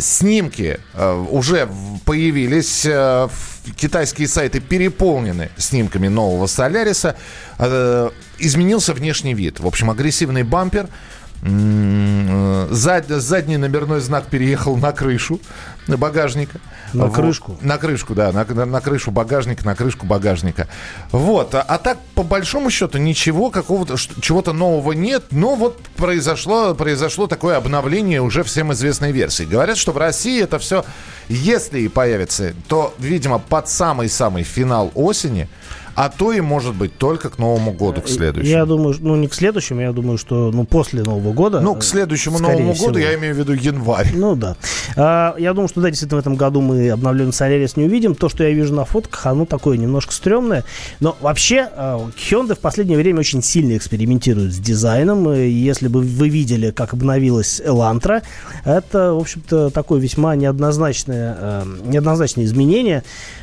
Снимки 0.00 0.80
э, 0.94 1.26
уже 1.30 1.68
появились. 2.04 2.84
Э, 2.84 3.28
китайские 3.76 4.28
сайты 4.28 4.60
переполнены 4.60 5.50
снимками 5.56 6.08
нового 6.08 6.46
Соляриса. 6.46 7.16
Э, 7.58 8.10
изменился 8.38 8.92
внешний 8.92 9.34
вид. 9.34 9.60
В 9.60 9.66
общем, 9.66 9.90
агрессивный 9.90 10.42
бампер– 10.42 10.88
Зад, 11.42 13.08
задний 13.08 13.56
номерной 13.56 14.00
знак 14.00 14.26
переехал 14.26 14.76
на 14.76 14.92
крышу 14.92 15.40
багажника. 15.86 16.58
На 16.92 17.10
крышку? 17.10 17.58
На 17.60 17.78
крышку, 17.78 18.14
да, 18.14 18.32
на, 18.32 18.44
на, 18.44 18.64
на 18.64 18.80
крышу 18.80 19.10
багажника, 19.10 19.64
на 19.64 19.74
крышку 19.74 20.06
багажника. 20.06 20.66
Вот, 21.12 21.54
а, 21.54 21.62
а 21.62 21.78
так, 21.78 21.98
по 22.14 22.22
большому 22.22 22.70
счету, 22.70 22.98
ничего 22.98 23.50
какого-то, 23.50 23.96
чего-то 24.20 24.52
нового 24.52 24.92
нет, 24.92 25.24
но 25.30 25.54
вот 25.54 25.80
произошло, 25.96 26.74
произошло 26.74 27.26
такое 27.26 27.56
обновление 27.56 28.22
уже 28.22 28.42
всем 28.42 28.72
известной 28.72 29.12
версии. 29.12 29.44
Говорят, 29.44 29.76
что 29.76 29.92
в 29.92 29.98
России 29.98 30.42
это 30.42 30.58
все, 30.58 30.84
если 31.28 31.80
и 31.80 31.88
появится, 31.88 32.54
то, 32.68 32.94
видимо, 32.98 33.38
под 33.38 33.68
самый-самый 33.68 34.42
финал 34.42 34.90
осени– 34.94 35.48
а 35.96 36.10
то 36.10 36.30
и 36.30 36.40
может 36.42 36.74
быть 36.74 36.96
только 36.98 37.30
к 37.30 37.38
Новому 37.38 37.72
году, 37.72 38.02
к 38.02 38.08
следующему. 38.08 38.52
Я 38.52 38.66
думаю, 38.66 38.94
ну 39.00 39.16
не 39.16 39.28
к 39.28 39.34
следующему, 39.34 39.80
я 39.80 39.92
думаю, 39.92 40.18
что 40.18 40.50
ну 40.52 40.64
после 40.64 41.02
Нового 41.02 41.32
года. 41.32 41.60
Ну, 41.60 41.74
к 41.74 41.82
следующему 41.82 42.38
Новому 42.38 42.74
всего. 42.74 42.88
году 42.88 42.98
я 42.98 43.14
имею 43.14 43.34
в 43.34 43.38
виду 43.38 43.54
январь. 43.54 44.12
Ну 44.14 44.36
да. 44.36 44.56
А, 44.94 45.34
я 45.38 45.54
думаю, 45.54 45.68
что 45.68 45.80
да, 45.80 45.88
действительно 45.88 46.18
в 46.18 46.20
этом 46.20 46.36
году 46.36 46.60
мы 46.60 46.90
обновленный 46.90 47.32
Солярис 47.32 47.76
не 47.76 47.84
увидим. 47.84 48.14
То, 48.14 48.28
что 48.28 48.44
я 48.44 48.50
вижу 48.50 48.74
на 48.74 48.84
фотках, 48.84 49.24
оно 49.24 49.46
такое 49.46 49.78
немножко 49.78 50.12
стрёмное. 50.12 50.64
Но 51.00 51.16
вообще 51.20 51.68
а, 51.74 52.06
Hyundai 52.16 52.54
в 52.54 52.60
последнее 52.60 52.98
время 52.98 53.20
очень 53.20 53.42
сильно 53.42 53.74
экспериментирует 53.74 54.52
с 54.52 54.58
дизайном. 54.58 55.32
И 55.32 55.48
если 55.48 55.88
бы 55.88 56.02
вы 56.02 56.28
видели, 56.28 56.72
как 56.72 56.92
обновилась 56.92 57.62
Elantra, 57.64 58.22
это, 58.66 59.14
в 59.14 59.18
общем-то, 59.20 59.70
такое 59.70 59.98
весьма 59.98 60.36
неоднозначное, 60.36 61.64
неоднозначное 61.84 62.44
изменение. 62.44 63.02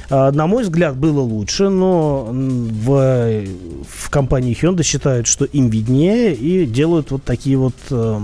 А, 0.09 0.31
на 0.31 0.47
мой 0.47 0.63
взгляд, 0.63 0.95
было 0.97 1.21
лучше, 1.21 1.69
но 1.69 2.27
в, 2.31 3.45
в 3.87 4.09
компании 4.09 4.57
Hyundai 4.59 4.83
считают, 4.83 5.27
что 5.27 5.45
им 5.45 5.69
виднее 5.69 6.33
и 6.33 6.65
делают 6.65 7.11
вот 7.11 7.23
такие 7.23 7.57
вот 7.57 7.75
э, 7.89 8.19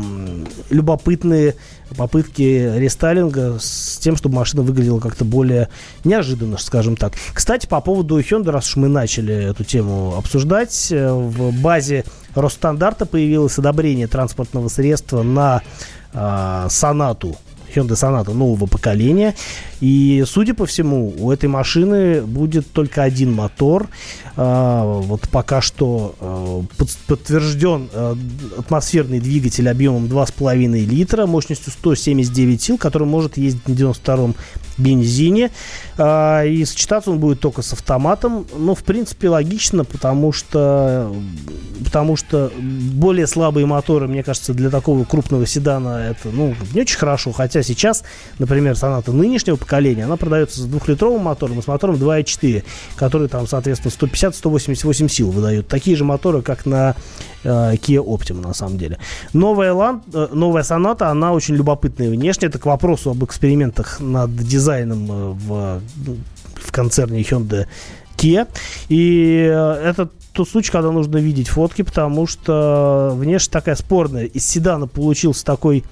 любопытные 0.70 1.56
попытки 1.98 2.42
рестайлинга 2.78 3.58
с 3.60 3.98
тем, 3.98 4.16
чтобы 4.16 4.36
машина 4.36 4.62
выглядела 4.62 5.00
как-то 5.00 5.26
более 5.26 5.70
неожиданно, 6.04 6.58
скажем 6.58 6.96
так. 6.96 7.14
Кстати, 7.34 7.66
по 7.66 7.82
поводу 7.82 8.20
Hyundai, 8.20 8.52
раз 8.52 8.70
уж 8.70 8.76
мы 8.76 8.88
начали 8.88 9.34
эту 9.34 9.64
тему 9.64 10.16
обсуждать, 10.18 10.90
э, 10.92 11.12
в 11.12 11.52
базе 11.62 12.04
Росстандарта 12.36 13.06
появилось 13.06 13.58
одобрение 13.58 14.08
транспортного 14.08 14.68
средства 14.68 15.24
на 15.24 15.62
э, 16.14 16.68
Сонату 16.70 17.38
Hyundai 17.74 17.94
Sonata 17.94 18.34
нового 18.34 18.66
поколения. 18.66 19.36
И, 19.82 20.24
судя 20.28 20.54
по 20.54 20.66
всему, 20.66 21.14
у 21.18 21.32
этой 21.32 21.48
машины 21.48 22.22
будет 22.22 22.72
только 22.72 23.04
один 23.04 23.34
мотор. 23.34 23.88
А, 24.36 24.84
вот 24.84 25.28
пока 25.30 25.62
что 25.62 26.16
а, 26.20 26.64
подтвержден 27.08 27.90
а, 27.94 28.18
атмосферный 28.58 29.20
двигатель 29.20 29.70
объемом 29.70 30.06
2,5 30.06 30.86
литра, 30.86 31.26
мощностью 31.26 31.72
179 31.72 32.62
сил, 32.62 32.78
который 32.78 33.08
может 33.08 33.38
ездить 33.38 33.68
на 33.68 33.74
92-м 33.74 34.36
бензине. 34.78 35.52
И 35.98 36.64
сочетаться 36.66 37.12
он 37.12 37.20
будет 37.20 37.42
только 37.42 37.62
с 37.62 37.74
автоматом. 37.74 38.48
Но, 38.56 38.76
в 38.76 38.84
принципе, 38.84 39.28
логично, 39.28 39.84
потому 39.84 40.32
что, 40.32 41.14
потому 41.84 42.16
что 42.16 42.50
более 42.58 43.28
слабые 43.28 43.66
моторы, 43.66 44.08
мне 44.08 44.24
кажется, 44.24 44.54
для 44.54 44.70
такого 44.70 45.04
крупного 45.04 45.46
седана 45.46 45.98
это 46.12 46.30
ну, 46.30 46.56
не 46.74 46.82
очень 46.82 46.98
хорошо. 46.98 47.34
Хотя 47.34 47.62
сейчас, 47.62 48.06
например, 48.40 48.76
Sonata 48.76 49.12
нынешнего 49.12 49.58
поколения. 49.70 50.06
Она 50.06 50.18
продается 50.18 50.62
с 50.62 50.66
двухлитровым 50.66 51.22
мотором 51.22 51.60
и 51.60 51.62
с 51.62 51.68
мотором 51.68 51.96
2.4, 51.96 52.64
который 52.96 53.28
там, 53.28 53.46
соответственно, 53.46 53.92
150-188 53.92 55.08
сил 55.08 55.30
выдают. 55.30 55.68
Такие 55.68 55.96
же 55.96 56.04
моторы, 56.04 56.42
как 56.42 56.66
на 56.66 56.96
э, 57.44 57.76
Kia 57.76 58.04
Optima, 58.04 58.42
на 58.42 58.56
самом 58.56 58.80
деле. 58.80 58.98
Новая, 59.34 59.74
Land, 59.74 60.02
э, 60.12 60.34
новая 60.34 60.64
Sonata, 60.64 61.04
она 61.04 61.34
очень 61.34 61.56
любопытная 61.56 62.10
внешне. 62.10 62.48
Это 62.48 62.58
к 62.58 62.66
вопросу 62.66 63.12
об 63.12 63.24
экспериментах 63.24 64.00
над 64.00 64.36
дизайном 64.36 65.12
э, 65.12 65.30
в, 65.34 65.82
в 66.56 66.72
концерне 66.72 67.22
Hyundai 67.22 67.68
Kia. 68.18 68.48
И 68.90 69.48
э, 69.48 69.74
это 69.84 70.10
тот 70.34 70.50
случай, 70.50 70.72
когда 70.72 70.92
нужно 70.92 71.18
видеть 71.18 71.50
фотки, 71.50 71.84
потому 71.84 72.26
что 72.26 73.12
внешне 73.16 73.52
такая 73.52 73.76
спорная. 73.76 74.26
Из 74.26 74.48
седана 74.48 74.88
получился 74.88 75.46
такой 75.46 75.84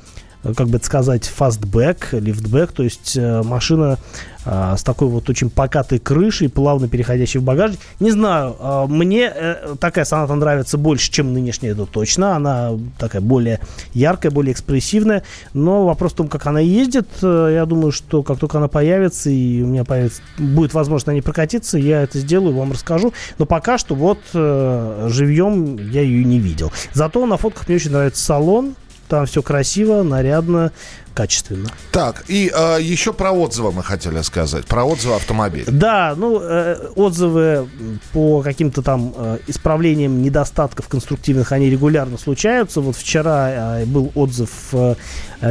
как 0.56 0.68
бы 0.68 0.78
это 0.78 0.86
сказать, 0.86 1.26
фастбэк, 1.26 2.14
лифтбэк, 2.14 2.72
то 2.72 2.84
есть 2.84 3.18
э, 3.18 3.42
машина 3.44 3.98
э, 4.46 4.76
с 4.78 4.84
такой 4.84 5.08
вот 5.08 5.30
очень 5.30 5.50
покатой 5.50 6.00
крышей, 6.00 6.50
плавно 6.50 6.88
переходящей 6.88 7.40
в 7.40 7.44
багажник. 7.44 7.80
Не 8.00 8.12
знаю, 8.12 8.56
э, 8.60 8.86
мне 8.88 9.32
э, 9.34 9.76
такая 9.80 10.06
соната 10.06 10.36
нравится 10.36 10.78
больше, 10.78 11.12
чем 11.12 11.34
нынешняя, 11.34 11.74
это 11.74 11.86
точно. 11.86 12.36
Она 12.36 12.72
такая 12.98 13.22
более 13.22 13.60
яркая, 13.94 14.32
более 14.32 14.54
экспрессивная. 14.54 15.24
Но 15.54 15.86
вопрос 15.86 16.14
в 16.14 16.16
том, 16.16 16.28
как 16.28 16.46
она 16.48 16.60
ездит, 16.60 17.08
э, 17.22 17.52
я 17.54 17.66
думаю, 17.66 17.92
что 17.92 18.24
как 18.24 18.40
только 18.40 18.58
она 18.58 18.68
появится, 18.68 19.30
и 19.30 19.62
у 19.62 19.68
меня 19.68 19.84
появится, 19.84 20.22
будет 20.38 20.74
возможность 20.74 21.08
на 21.08 21.12
ней 21.12 21.22
прокатиться, 21.22 21.78
я 21.78 22.04
это 22.04 22.20
сделаю, 22.20 22.56
вам 22.56 22.72
расскажу. 22.72 23.14
Но 23.38 23.46
пока 23.46 23.78
что 23.78 23.96
вот 23.96 24.20
э, 24.34 25.08
живьем 25.10 25.78
я 25.90 26.02
ее 26.02 26.24
не 26.24 26.40
видел. 26.40 26.72
Зато 26.94 27.26
на 27.26 27.38
фотках 27.38 27.68
мне 27.68 27.76
очень 27.76 27.92
нравится 27.92 28.24
салон, 28.24 28.76
там 29.08 29.26
все 29.26 29.42
красиво, 29.42 30.04
нарядно, 30.04 30.72
качественно. 31.14 31.70
Так, 31.92 32.26
и 32.28 32.52
э, 32.54 32.78
еще 32.80 33.12
про 33.12 33.32
отзывы 33.32 33.72
мы 33.72 33.84
хотели 33.84 34.22
сказать, 34.22 34.66
про 34.66 34.84
отзывы 34.84 35.16
автомобиля. 35.16 35.66
Да, 35.68 36.14
ну, 36.16 36.40
э, 36.40 36.90
отзывы 36.96 37.68
по 38.14 38.42
каким-то 38.42 38.82
там 38.82 39.14
э, 39.16 39.40
исправлениям 39.48 40.22
недостатков 40.22 40.88
конструктивных, 40.88 41.52
они 41.52 41.70
регулярно 41.70 42.18
случаются. 42.18 42.82
Вот 42.82 42.96
вчера 42.96 43.80
э, 43.82 43.86
был 43.86 44.12
отзыв 44.14 44.50
э, 44.74 44.96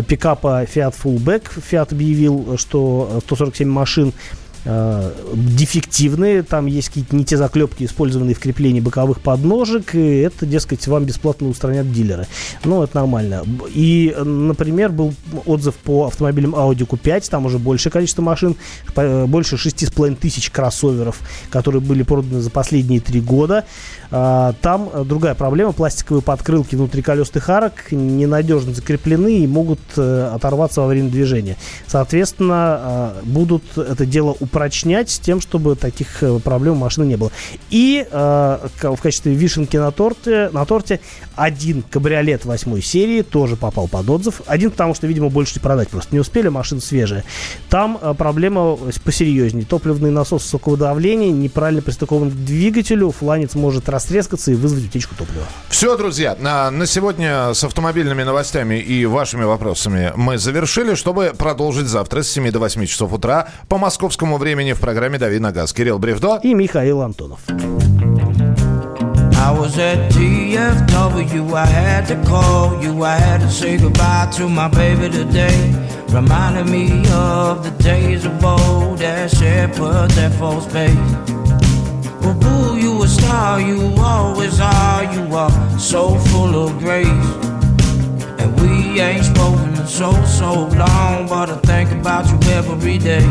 пикапа 0.07 0.63
Fiat 0.65 0.95
Fullback. 1.03 1.45
Fiat 1.57 1.93
объявил, 1.93 2.57
что 2.59 3.21
147 3.25 3.69
машин 3.69 4.13
э, 4.67 5.13
дефективные, 5.35 6.43
там 6.43 6.67
есть 6.67 6.89
какие-то 6.89 7.17
не 7.17 7.25
те 7.25 7.37
заклепки, 7.37 7.85
использованные 7.85 8.35
в 8.35 8.39
креплении 8.39 8.81
боковых 8.81 9.21
подножек, 9.21 9.95
и 9.95 10.19
это, 10.19 10.45
дескать, 10.45 10.87
вам 10.87 11.05
бесплатно 11.05 11.49
устранят 11.49 11.91
дилеры. 11.91 12.27
Ну, 12.65 12.83
это 12.83 12.97
нормально. 12.97 13.45
И, 13.75 14.15
например, 14.23 14.91
был 14.91 15.15
отзыв 15.47 15.75
по 15.77 16.07
автомобилям 16.07 16.55
Audi 16.55 16.87
Q5, 16.87 17.31
там 17.31 17.47
уже 17.47 17.59
большее 17.59 17.91
количество 17.93 18.23
машин, 18.23 18.57
больше 19.27 19.57
6,5 19.57 20.17
тысяч 20.17 20.51
кроссоверов, 20.51 21.21
которые 21.51 21.81
были 21.81 22.03
проданы 22.03 22.41
за 22.41 22.51
последние 22.51 23.01
три 23.01 23.21
года. 23.21 23.65
А, 24.11 24.55
там 24.63 24.91
другая 25.05 25.35
проблема, 25.35 25.73
пластиковые 25.73 26.23
подкрылки 26.23 26.75
внутри 26.75 27.03
колесных 27.03 27.49
арок 27.49 27.91
ненадежно 27.91 28.73
закреплены 28.75 29.39
и 29.39 29.47
могут 29.47 29.81
э, 29.97 30.31
оторваться 30.35 30.81
во 30.81 30.87
время 30.87 31.11
движения. 31.11 31.57
Соответственно, 31.87 32.55
а, 32.57 33.17
будут 33.25 33.77
это 33.77 34.07
дело 34.07 34.37
упрочнять 34.39 35.11
с 35.11 35.19
тем, 35.19 35.41
чтобы 35.41 35.77
таких 35.77 36.23
э, 36.23 36.39
проблем 36.39 36.75
у 36.75 36.79
машины 36.79 37.05
не 37.05 37.17
было. 37.17 37.31
И 37.71 38.07
э, 38.11 38.59
в 38.83 39.01
качестве 39.01 39.35
вишенки 39.35 39.77
на 39.77 39.91
торте, 39.91 40.51
на 40.53 40.65
торте 40.65 41.01
один 41.35 41.83
кабриолет 41.83 42.45
восьмой 42.45 42.83
серии 42.83 43.23
тоже 43.23 43.57
попал 43.57 43.89
под 43.89 44.09
отзыв. 44.09 44.43
Один, 44.47 44.71
потому 44.71 44.95
что, 44.95 45.07
видимо, 45.07 45.29
больше 45.29 45.55
не 45.57 45.61
продать 45.61 45.89
просто 45.89 46.15
не 46.15 46.21
успели, 46.21 46.49
машина 46.49 46.81
свежая. 46.81 47.25
Там 47.69 47.99
э, 48.01 48.15
проблема 48.17 48.77
посерьезнее. 49.05 49.65
Топливный 49.65 50.11
насос 50.11 50.43
высокого 50.43 50.77
давления 50.77 51.31
неправильно 51.31 51.83
пристыкован 51.83 52.31
к 52.31 52.35
двигателю, 52.35 53.11
фланец 53.11 53.55
может 53.55 53.89
растрескаться 53.97 54.51
и 54.51 54.55
вызвать 54.55 54.85
утечку 54.85 55.15
топлива. 55.15 55.47
Все, 55.71 55.97
друзья, 55.97 56.37
на, 56.39 56.71
на 56.71 56.87
сегодня 56.87 57.55
с 57.55 57.65
автомобильными 57.65 58.23
новостями 58.25 58.75
и 58.79 59.07
вашими 59.07 59.45
вопросами 59.45 60.13
мы 60.17 60.37
завершили, 60.37 60.95
чтобы 60.95 61.33
продолжить 61.37 61.87
завтра 61.87 62.23
с 62.23 62.31
7 62.31 62.51
до 62.51 62.59
8 62.59 62.85
часов 62.85 63.15
утра 63.15 63.49
по 63.69 63.79
московскому 63.79 64.37
времени 64.37 64.75
в 64.75 64.81
программе 64.81 65.19
«Дави 65.19 65.39
на 65.39 65.51
газ». 65.51 65.73
Кирилл 65.73 65.99
Бревдо 65.99 66.39
и 66.43 66.53
Михаил 66.53 67.01
Антонов. 67.01 67.41
I 69.49 69.53
was 69.53 69.79
at 69.79 70.11
DFW, 70.13 71.55
I 71.55 71.67
had 71.67 72.07
to 72.09 72.17
call 72.27 72.83
you, 72.83 73.05
I 73.05 73.17
had 73.17 73.41
to 73.41 73.51
say 73.51 73.79
goodbye 73.79 74.29
to 74.33 74.49
my 74.49 74.69
baby 74.69 75.09
today. 75.09 75.73
Reminded 76.09 76.69
me 76.69 77.05
of 77.13 77.65
the 77.65 77.71
days 77.83 78.25
of 78.27 78.45
old 78.45 78.99
that 78.99 79.31
shepherd 79.31 80.11
that 80.11 80.33
false 80.39 80.67
space. 80.69 81.46
Boo, 83.37 83.59
you 83.59 83.95
always 83.99 84.61
are, 84.61 85.05
you 85.13 85.35
are 85.35 85.51
so 85.79 86.15
full 86.29 86.55
of 86.65 86.79
grace. 86.79 87.07
And 88.41 88.49
we 88.59 88.99
ain't 88.99 89.27
spoken 89.27 89.75
in 89.77 89.87
so, 89.87 90.11
so 90.25 90.69
long, 90.69 91.29
but 91.29 91.51
I 91.51 91.57
think 91.57 91.91
about 91.93 92.25
you 92.31 92.39
every 92.53 92.97
day. 92.97 93.27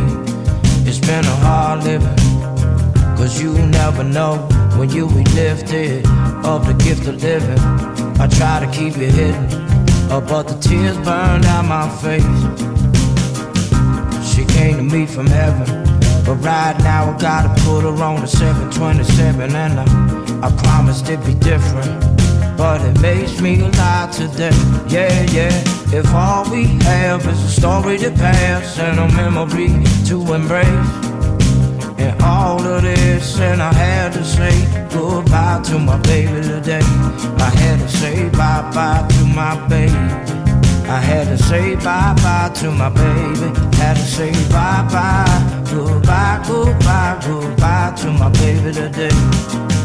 It's 0.87 0.99
been 0.99 1.25
a 1.25 1.35
hard 1.47 1.85
living, 1.85 2.15
cause 3.17 3.41
you 3.41 3.51
never 3.65 4.03
know 4.03 4.37
when 4.77 4.91
you 4.91 5.07
be 5.07 5.23
lifted 5.33 6.05
of 6.45 6.67
the 6.67 6.75
gift 6.83 7.07
of 7.07 7.15
living. 7.23 7.59
I 8.19 8.27
try 8.27 8.59
to 8.63 8.71
keep 8.71 8.95
it 8.99 9.11
hidden, 9.11 9.45
uh, 10.11 10.21
but 10.21 10.43
the 10.47 10.57
tears 10.59 10.97
burn 10.97 11.41
down 11.41 11.67
my 11.67 11.89
face. 12.03 12.37
She 14.31 14.45
came 14.45 14.77
to 14.77 14.83
me 14.83 15.07
from 15.07 15.25
heaven, 15.25 15.67
but 16.25 16.35
right 16.35 16.77
now 16.79 17.13
I 17.13 17.17
gotta 17.17 17.49
put 17.61 17.81
her 17.81 18.03
on 18.03 18.21
the 18.21 18.27
727, 18.27 19.55
and 19.55 19.79
I, 19.79 20.47
I 20.47 20.51
promised 20.63 21.07
it'd 21.09 21.25
be 21.25 21.35
different. 21.35 22.01
But 22.57 22.81
it 22.81 22.99
makes 23.01 23.39
me 23.41 23.61
alive 23.61 24.11
today, 24.11 24.55
yeah, 24.87 25.23
yeah. 25.31 25.63
If 25.93 26.11
all 26.13 26.49
we 26.49 26.65
have 26.83 27.25
is 27.27 27.43
a 27.43 27.49
story 27.49 27.97
to 27.99 28.11
pass 28.11 28.79
and 28.79 28.99
a 28.99 29.07
memory 29.15 29.69
to 30.07 30.33
embrace 30.33 31.15
and 31.97 32.21
all 32.21 32.59
of 32.59 32.81
this, 32.81 33.39
and 33.39 33.61
I 33.61 33.73
had 33.73 34.13
to 34.13 34.23
say 34.23 34.53
goodbye 34.89 35.61
to 35.65 35.79
my 35.79 35.97
baby 35.97 36.41
today. 36.41 36.81
I 37.37 37.51
had 37.55 37.79
to 37.79 37.89
say 37.89 38.29
bye 38.29 38.69
bye 38.73 39.07
to 39.07 39.25
my 39.25 39.67
baby. 39.67 40.44
I 40.87 40.99
had 40.99 41.27
to 41.27 41.37
say 41.37 41.75
bye 41.75 42.13
bye 42.23 42.51
to 42.55 42.71
my 42.71 42.89
baby. 42.89 43.47
Had 43.77 43.95
to 43.95 44.03
say 44.03 44.31
bye 44.49 44.87
bye, 44.91 45.63
goodbye, 45.71 46.43
goodbye, 46.47 47.19
goodbye 47.25 47.93
to 47.97 48.11
my 48.11 48.29
baby 48.29 48.71
today. 48.71 49.84